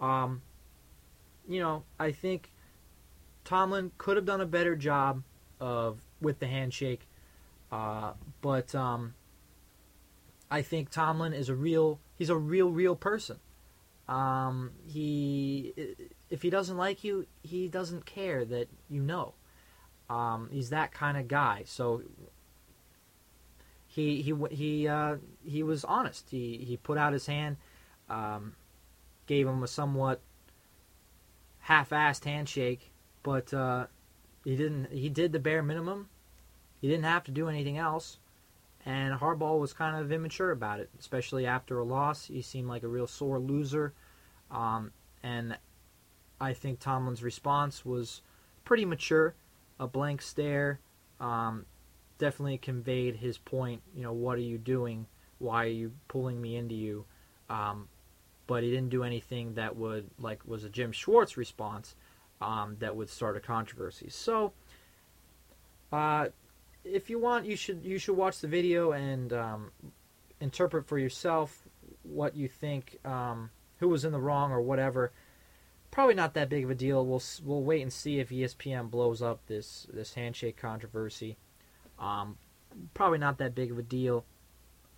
Um, 0.00 0.42
you 1.48 1.60
know, 1.60 1.84
I 1.98 2.12
think 2.12 2.50
Tomlin 3.44 3.92
could 3.98 4.16
have 4.16 4.26
done 4.26 4.40
a 4.40 4.46
better 4.46 4.76
job 4.76 5.22
of 5.60 6.00
with 6.20 6.38
the 6.38 6.46
handshake, 6.46 7.08
uh, 7.70 8.12
but 8.40 8.74
um, 8.74 9.14
I 10.52 10.60
think 10.60 10.90
Tomlin 10.90 11.32
is 11.32 11.48
a 11.48 11.54
real. 11.54 11.98
He's 12.14 12.28
a 12.28 12.36
real, 12.36 12.70
real 12.70 12.94
person. 12.94 13.38
Um, 14.06 14.72
he 14.86 15.72
if 16.28 16.42
he 16.42 16.50
doesn't 16.50 16.76
like 16.76 17.02
you, 17.02 17.26
he 17.42 17.68
doesn't 17.68 18.04
care 18.04 18.44
that 18.44 18.68
you 18.90 19.00
know. 19.00 19.32
Um, 20.10 20.50
he's 20.52 20.68
that 20.68 20.92
kind 20.92 21.16
of 21.16 21.26
guy. 21.26 21.62
So 21.64 22.02
he 23.86 24.20
he 24.20 24.34
he 24.50 24.88
uh, 24.88 25.16
he 25.42 25.62
was 25.62 25.86
honest. 25.86 26.28
He 26.28 26.58
he 26.58 26.76
put 26.76 26.98
out 26.98 27.14
his 27.14 27.24
hand, 27.24 27.56
um, 28.10 28.54
gave 29.26 29.48
him 29.48 29.62
a 29.62 29.68
somewhat 29.68 30.20
half-assed 31.60 32.24
handshake, 32.26 32.90
but 33.22 33.54
uh, 33.54 33.86
he 34.44 34.54
didn't. 34.54 34.92
He 34.92 35.08
did 35.08 35.32
the 35.32 35.38
bare 35.38 35.62
minimum. 35.62 36.10
He 36.82 36.88
didn't 36.88 37.04
have 37.04 37.24
to 37.24 37.30
do 37.30 37.48
anything 37.48 37.78
else. 37.78 38.18
And 38.84 39.18
Harbaugh 39.18 39.58
was 39.58 39.72
kind 39.72 39.96
of 39.96 40.10
immature 40.10 40.50
about 40.50 40.80
it, 40.80 40.90
especially 40.98 41.46
after 41.46 41.78
a 41.78 41.84
loss. 41.84 42.26
He 42.26 42.42
seemed 42.42 42.68
like 42.68 42.82
a 42.82 42.88
real 42.88 43.06
sore 43.06 43.38
loser. 43.38 43.92
Um, 44.50 44.90
and 45.22 45.56
I 46.40 46.52
think 46.52 46.80
Tomlin's 46.80 47.22
response 47.22 47.84
was 47.84 48.22
pretty 48.64 48.84
mature, 48.84 49.34
a 49.78 49.86
blank 49.86 50.20
stare. 50.20 50.80
Um, 51.20 51.66
definitely 52.18 52.58
conveyed 52.58 53.16
his 53.16 53.38
point. 53.38 53.82
You 53.94 54.02
know, 54.02 54.12
what 54.12 54.36
are 54.38 54.42
you 54.42 54.58
doing? 54.58 55.06
Why 55.38 55.64
are 55.64 55.68
you 55.68 55.92
pulling 56.08 56.40
me 56.40 56.56
into 56.56 56.74
you? 56.74 57.04
Um, 57.48 57.88
but 58.46 58.64
he 58.64 58.70
didn't 58.70 58.90
do 58.90 59.04
anything 59.04 59.54
that 59.54 59.76
would 59.76 60.10
like 60.18 60.40
was 60.44 60.64
a 60.64 60.68
Jim 60.68 60.90
Schwartz 60.92 61.36
response 61.36 61.94
um, 62.40 62.76
that 62.80 62.94
would 62.94 63.08
start 63.08 63.36
a 63.36 63.40
controversy. 63.40 64.08
So, 64.08 64.52
uh, 65.92 66.28
if 66.84 67.10
you 67.10 67.18
want, 67.18 67.46
you 67.46 67.56
should 67.56 67.84
you 67.84 67.98
should 67.98 68.16
watch 68.16 68.40
the 68.40 68.48
video 68.48 68.92
and 68.92 69.32
um, 69.32 69.70
interpret 70.40 70.86
for 70.86 70.98
yourself 70.98 71.62
what 72.02 72.36
you 72.36 72.48
think, 72.48 72.98
um, 73.04 73.50
who 73.78 73.88
was 73.88 74.04
in 74.04 74.12
the 74.12 74.20
wrong 74.20 74.52
or 74.52 74.60
whatever 74.60 75.12
probably 75.92 76.14
not 76.14 76.34
that 76.34 76.48
big 76.48 76.64
of 76.64 76.70
a 76.70 76.74
deal. 76.74 77.06
We'll 77.06 77.22
we'll 77.44 77.62
wait 77.62 77.82
and 77.82 77.92
see 77.92 78.18
if 78.18 78.30
ESPN 78.30 78.90
blows 78.90 79.22
up 79.22 79.46
this 79.46 79.86
this 79.92 80.14
handshake 80.14 80.56
controversy. 80.56 81.36
Um, 82.00 82.36
probably 82.94 83.18
not 83.18 83.38
that 83.38 83.54
big 83.54 83.70
of 83.70 83.78
a 83.78 83.82
deal. 83.82 84.24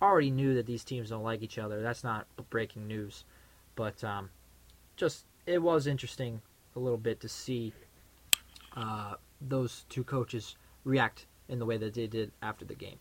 Already 0.01 0.31
knew 0.31 0.55
that 0.55 0.65
these 0.65 0.83
teams 0.83 1.09
don't 1.09 1.23
like 1.23 1.43
each 1.43 1.59
other. 1.59 1.83
That's 1.83 2.03
not 2.03 2.25
breaking 2.49 2.87
news, 2.87 3.25
but 3.75 4.03
um, 4.03 4.31
just 4.95 5.25
it 5.45 5.61
was 5.61 5.85
interesting 5.85 6.41
a 6.75 6.79
little 6.79 6.97
bit 6.97 7.19
to 7.19 7.29
see 7.29 7.73
uh, 8.75 9.15
those 9.39 9.85
two 9.89 10.03
coaches 10.03 10.55
react 10.83 11.27
in 11.47 11.59
the 11.59 11.65
way 11.65 11.77
that 11.77 11.93
they 11.93 12.07
did 12.07 12.31
after 12.41 12.65
the 12.65 12.75
game. 12.75 12.99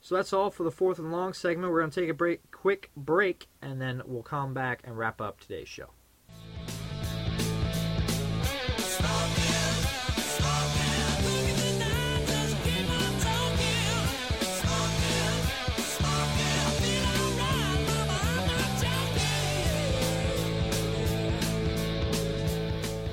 So 0.00 0.16
that's 0.16 0.34
all 0.34 0.50
for 0.50 0.64
the 0.64 0.70
fourth 0.70 0.98
and 0.98 1.10
long 1.10 1.32
segment. 1.32 1.72
We're 1.72 1.80
going 1.80 1.90
to 1.90 2.00
take 2.00 2.10
a 2.10 2.14
break, 2.14 2.50
quick 2.50 2.90
break, 2.94 3.48
and 3.62 3.80
then 3.80 4.02
we'll 4.04 4.22
come 4.22 4.52
back 4.52 4.82
and 4.84 4.98
wrap 4.98 5.20
up 5.20 5.40
today's 5.40 5.68
show. 5.68 5.90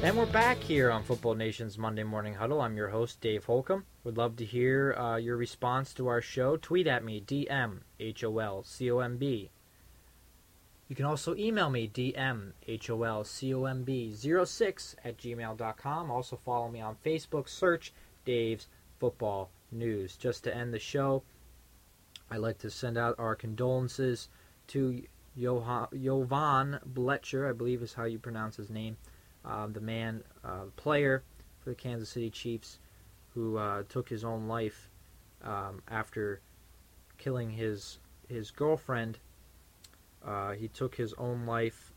And 0.03 0.17
we're 0.17 0.25
back 0.25 0.57
here 0.57 0.89
on 0.89 1.03
Football 1.03 1.35
Nation's 1.35 1.77
Monday 1.77 2.01
Morning 2.01 2.33
Huddle. 2.33 2.59
I'm 2.59 2.75
your 2.75 2.89
host, 2.89 3.21
Dave 3.21 3.45
Holcomb. 3.45 3.85
Would 4.03 4.17
love 4.17 4.35
to 4.37 4.45
hear 4.45 4.95
uh, 4.95 5.17
your 5.17 5.37
response 5.37 5.93
to 5.93 6.07
our 6.07 6.21
show. 6.21 6.57
Tweet 6.57 6.87
at 6.87 7.03
me, 7.03 7.21
DM, 7.21 7.81
H-O-L-C-O-M-B. 7.99 9.51
You 10.87 10.95
can 10.95 11.05
also 11.05 11.35
email 11.35 11.69
me, 11.69 11.87
DM, 11.87 12.53
H-O-L-C-O-M-B, 12.67 14.15
06 14.15 14.95
at 15.05 15.17
gmail.com. 15.19 16.09
Also 16.09 16.35
follow 16.35 16.67
me 16.67 16.81
on 16.81 16.95
Facebook. 17.05 17.47
Search 17.47 17.93
Dave's 18.25 18.67
Football 18.99 19.51
News. 19.71 20.17
Just 20.17 20.43
to 20.45 20.55
end 20.55 20.73
the 20.73 20.79
show, 20.79 21.21
I'd 22.31 22.37
like 22.37 22.57
to 22.57 22.71
send 22.71 22.97
out 22.97 23.19
our 23.19 23.35
condolences 23.35 24.29
to 24.69 25.03
Johan, 25.35 25.89
Jovan 25.93 26.79
Bletcher, 26.91 27.47
I 27.47 27.53
believe 27.53 27.83
is 27.83 27.93
how 27.93 28.05
you 28.05 28.17
pronounce 28.17 28.55
his 28.55 28.71
name 28.71 28.97
the 29.43 29.81
man, 29.81 30.23
uh, 30.43 30.65
player 30.75 31.23
for 31.59 31.69
the 31.69 31.75
Kansas 31.75 32.09
City 32.09 32.29
Chiefs, 32.29 32.79
who 33.33 33.57
uh, 33.57 33.83
took 33.89 34.09
his 34.09 34.23
own 34.23 34.47
life 34.47 34.89
um, 35.43 35.81
after 35.87 36.41
killing 37.17 37.49
his 37.51 37.99
his 38.27 38.51
girlfriend. 38.51 39.19
Uh, 40.25 40.51
he 40.51 40.67
took 40.67 40.95
his 40.95 41.13
own 41.17 41.45
life 41.45 41.93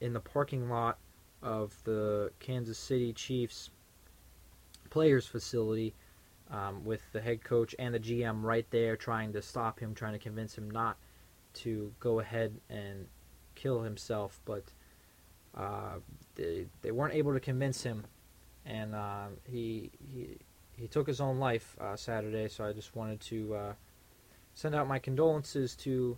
in 0.00 0.12
the 0.12 0.20
parking 0.20 0.68
lot 0.68 0.98
of 1.42 1.74
the 1.84 2.30
Kansas 2.40 2.78
City 2.78 3.12
Chiefs 3.12 3.70
players 4.90 5.26
facility 5.26 5.94
um, 6.50 6.84
with 6.84 7.00
the 7.12 7.20
head 7.20 7.42
coach 7.44 7.74
and 7.78 7.94
the 7.94 8.00
GM 8.00 8.42
right 8.42 8.66
there 8.70 8.96
trying 8.96 9.32
to 9.32 9.42
stop 9.42 9.78
him, 9.78 9.94
trying 9.94 10.12
to 10.12 10.18
convince 10.18 10.56
him 10.56 10.70
not 10.70 10.96
to 11.52 11.92
go 12.00 12.20
ahead 12.20 12.54
and 12.68 13.06
kill 13.54 13.82
himself, 13.82 14.40
but 14.44 14.64
uh, 15.56 15.98
they, 16.40 16.66
they 16.82 16.90
weren't 16.90 17.14
able 17.14 17.32
to 17.32 17.40
convince 17.40 17.82
him, 17.82 18.04
and 18.64 18.94
uh, 18.94 19.26
he 19.48 19.90
he 20.12 20.38
he 20.76 20.88
took 20.88 21.06
his 21.06 21.20
own 21.20 21.38
life 21.38 21.76
uh, 21.80 21.96
Saturday. 21.96 22.48
So 22.48 22.64
I 22.64 22.72
just 22.72 22.96
wanted 22.96 23.20
to 23.22 23.54
uh, 23.54 23.72
send 24.54 24.74
out 24.74 24.88
my 24.88 24.98
condolences 24.98 25.76
to 25.76 26.16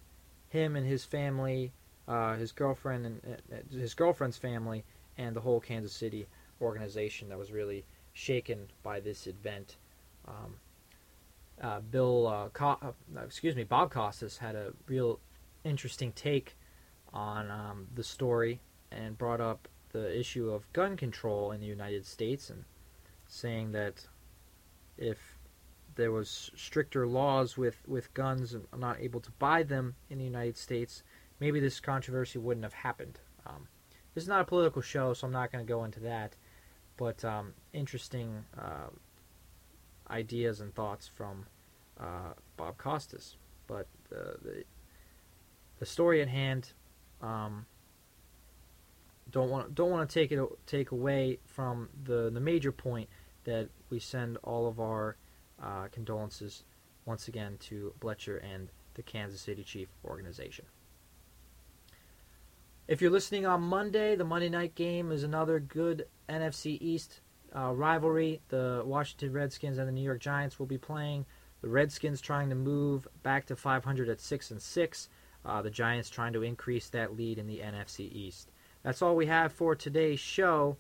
him 0.49 0.77
and 0.77 0.87
his 0.87 1.05
family, 1.05 1.73
uh, 2.07 2.37
his 2.37 2.53
girlfriend 2.53 3.07
and 3.07 3.41
his 3.71 3.95
girlfriend's 3.95 4.39
family, 4.39 4.85
and 5.19 5.35
the 5.35 5.41
whole 5.41 5.61
Kansas 5.61 5.93
City 5.93 6.27
organization 6.61 7.29
that 7.29 7.39
was 7.39 7.51
really 7.51 7.85
shaken 8.13 8.69
by 8.83 9.01
this 9.01 9.27
event. 9.27 9.77
Um, 10.29 10.55
uh, 11.61 11.81
Bill, 11.81 12.27
uh, 12.27 12.49
Co- 12.51 12.79
uh, 12.83 13.21
excuse 13.25 13.57
me, 13.57 13.65
Bob 13.65 13.91
Costas 13.91 14.39
had 14.39 14.55
a 14.55 14.73
real 14.87 15.19
interesting 15.65 16.13
take 16.13 16.57
on 17.13 17.51
um, 17.51 17.87
the 17.95 18.05
story 18.05 18.61
and 18.91 19.17
brought 19.17 19.41
up 19.41 19.69
the 19.93 20.19
issue 20.19 20.51
of 20.51 20.73
gun 20.73 20.97
control 20.97 21.53
in 21.53 21.61
the 21.61 21.67
United 21.67 22.07
States 22.07 22.51
and 22.51 22.65
saying 23.27 23.73
that 23.73 24.07
if 24.99 25.39
there 25.95 26.13
was 26.13 26.51
stricter 26.57 27.07
laws 27.07 27.57
with, 27.57 27.77
with 27.87 28.13
guns 28.15 28.55
and 28.55 28.67
not 28.77 29.01
able 29.01 29.21
to 29.21 29.31
buy 29.33 29.63
them 29.63 29.95
in 30.11 30.19
the 30.19 30.25
United 30.25 30.57
States, 30.57 31.03
maybe 31.41 31.61
this 31.61 31.81
controversy 31.81 32.39
wouldn't 32.39 32.65
have 32.65 32.73
happened. 32.73 33.21
Um, 33.47 33.69
this 34.15 34.25
is 34.25 34.29
not 34.29 34.41
a 34.41 34.45
political 34.45 34.83
show, 34.83 35.13
so 35.15 35.27
I'm 35.27 35.33
not 35.33 35.53
going 35.53 35.65
to 35.65 35.69
go 35.69 35.85
into 35.85 36.01
that. 36.01 36.37
But 36.97 37.25
um, 37.25 37.55
interesting 37.73 38.45
uh, 38.59 38.91
ideas 40.11 40.61
and 40.61 40.75
thoughts 40.75 41.09
from 41.09 41.47
uh, 41.99 42.35
Bob 42.57 42.77
Costas. 42.77 43.37
But 43.67 43.87
uh, 44.15 44.35
the 44.43 44.65
the 45.79 45.87
story 45.87 46.23
at 46.23 46.29
hand, 46.29 46.73
um, 47.21 47.67
don't 49.33 49.51
want 49.51 49.75
don't 49.75 49.91
want 49.91 50.09
to 50.09 50.15
take 50.15 50.31
it 50.31 50.41
take 50.67 50.91
away 50.91 51.39
from 51.47 51.89
the 52.05 52.31
the 52.31 52.41
major 52.41 52.71
point 52.71 53.09
that 53.45 53.69
we 53.91 53.99
send 53.99 54.37
all 54.45 54.69
of 54.69 54.79
our 54.79 55.17
uh, 55.63 55.89
condolences 55.91 56.65
once 57.05 57.29
again 57.29 57.57
to 57.59 57.93
Bletcher 58.01 58.41
and 58.43 58.69
the 58.95 59.03
Kansas 59.03 59.41
City 59.41 59.65
Chief 59.65 59.89
organization. 60.05 60.67
If 62.87 63.01
you're 63.01 63.11
listening 63.11 63.47
on 63.47 63.63
Monday, 63.63 64.17
the 64.17 64.25
Monday 64.25 64.49
night 64.49 64.75
game 64.75 65.11
is 65.11 65.23
another 65.23 65.59
good 65.59 66.07
NFC 66.29 66.79
East 66.81 67.21
uh, 67.57 67.73
rivalry. 67.73 68.41
The 68.49 68.83
Washington 68.85 69.33
Redskins 69.33 69.79
and 69.79 69.89
the 69.89 69.93
New 69.93 70.03
York 70.03 70.21
Giants 70.21 70.59
will 70.59 70.67
be 70.67 70.79
playing. 70.79 71.25
The 71.63 71.69
Redskins 71.69 72.21
trying 72.21 72.49
to 72.51 72.55
move 72.55 73.07
back 73.23 73.47
to 73.47 73.57
500 73.57 74.09
at 74.09 74.21
six 74.21 74.51
and 74.51 74.61
six. 74.61 75.09
Uh, 75.45 75.63
the 75.63 75.71
Giants 75.71 76.11
trying 76.11 76.33
to 76.35 76.43
increase 76.43 76.89
that 76.91 77.17
lead 77.17 77.39
in 77.39 77.47
the 77.47 77.59
NFC 77.59 78.13
East. 78.13 78.52
That's 78.83 79.03
all 79.03 79.15
we 79.15 79.27
have 79.27 79.53
for 79.53 79.75
today's 79.75 80.21
show. 80.21 80.77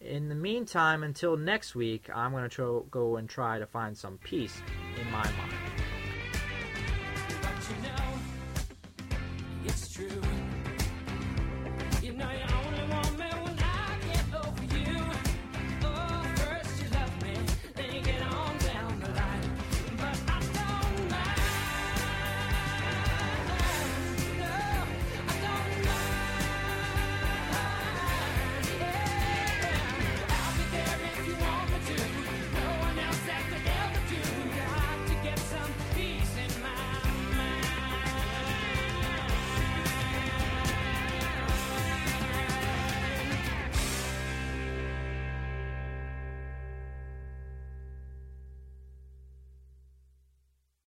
In 0.00 0.28
the 0.28 0.34
meantime, 0.34 1.02
until 1.02 1.36
next 1.36 1.74
week, 1.74 2.08
I'm 2.14 2.32
going 2.32 2.48
to 2.48 2.86
go 2.90 3.16
and 3.16 3.28
try 3.28 3.58
to 3.58 3.66
find 3.66 3.96
some 3.96 4.18
peace 4.18 4.60
in 5.00 5.10
my 5.10 5.24
mind. 5.24 5.63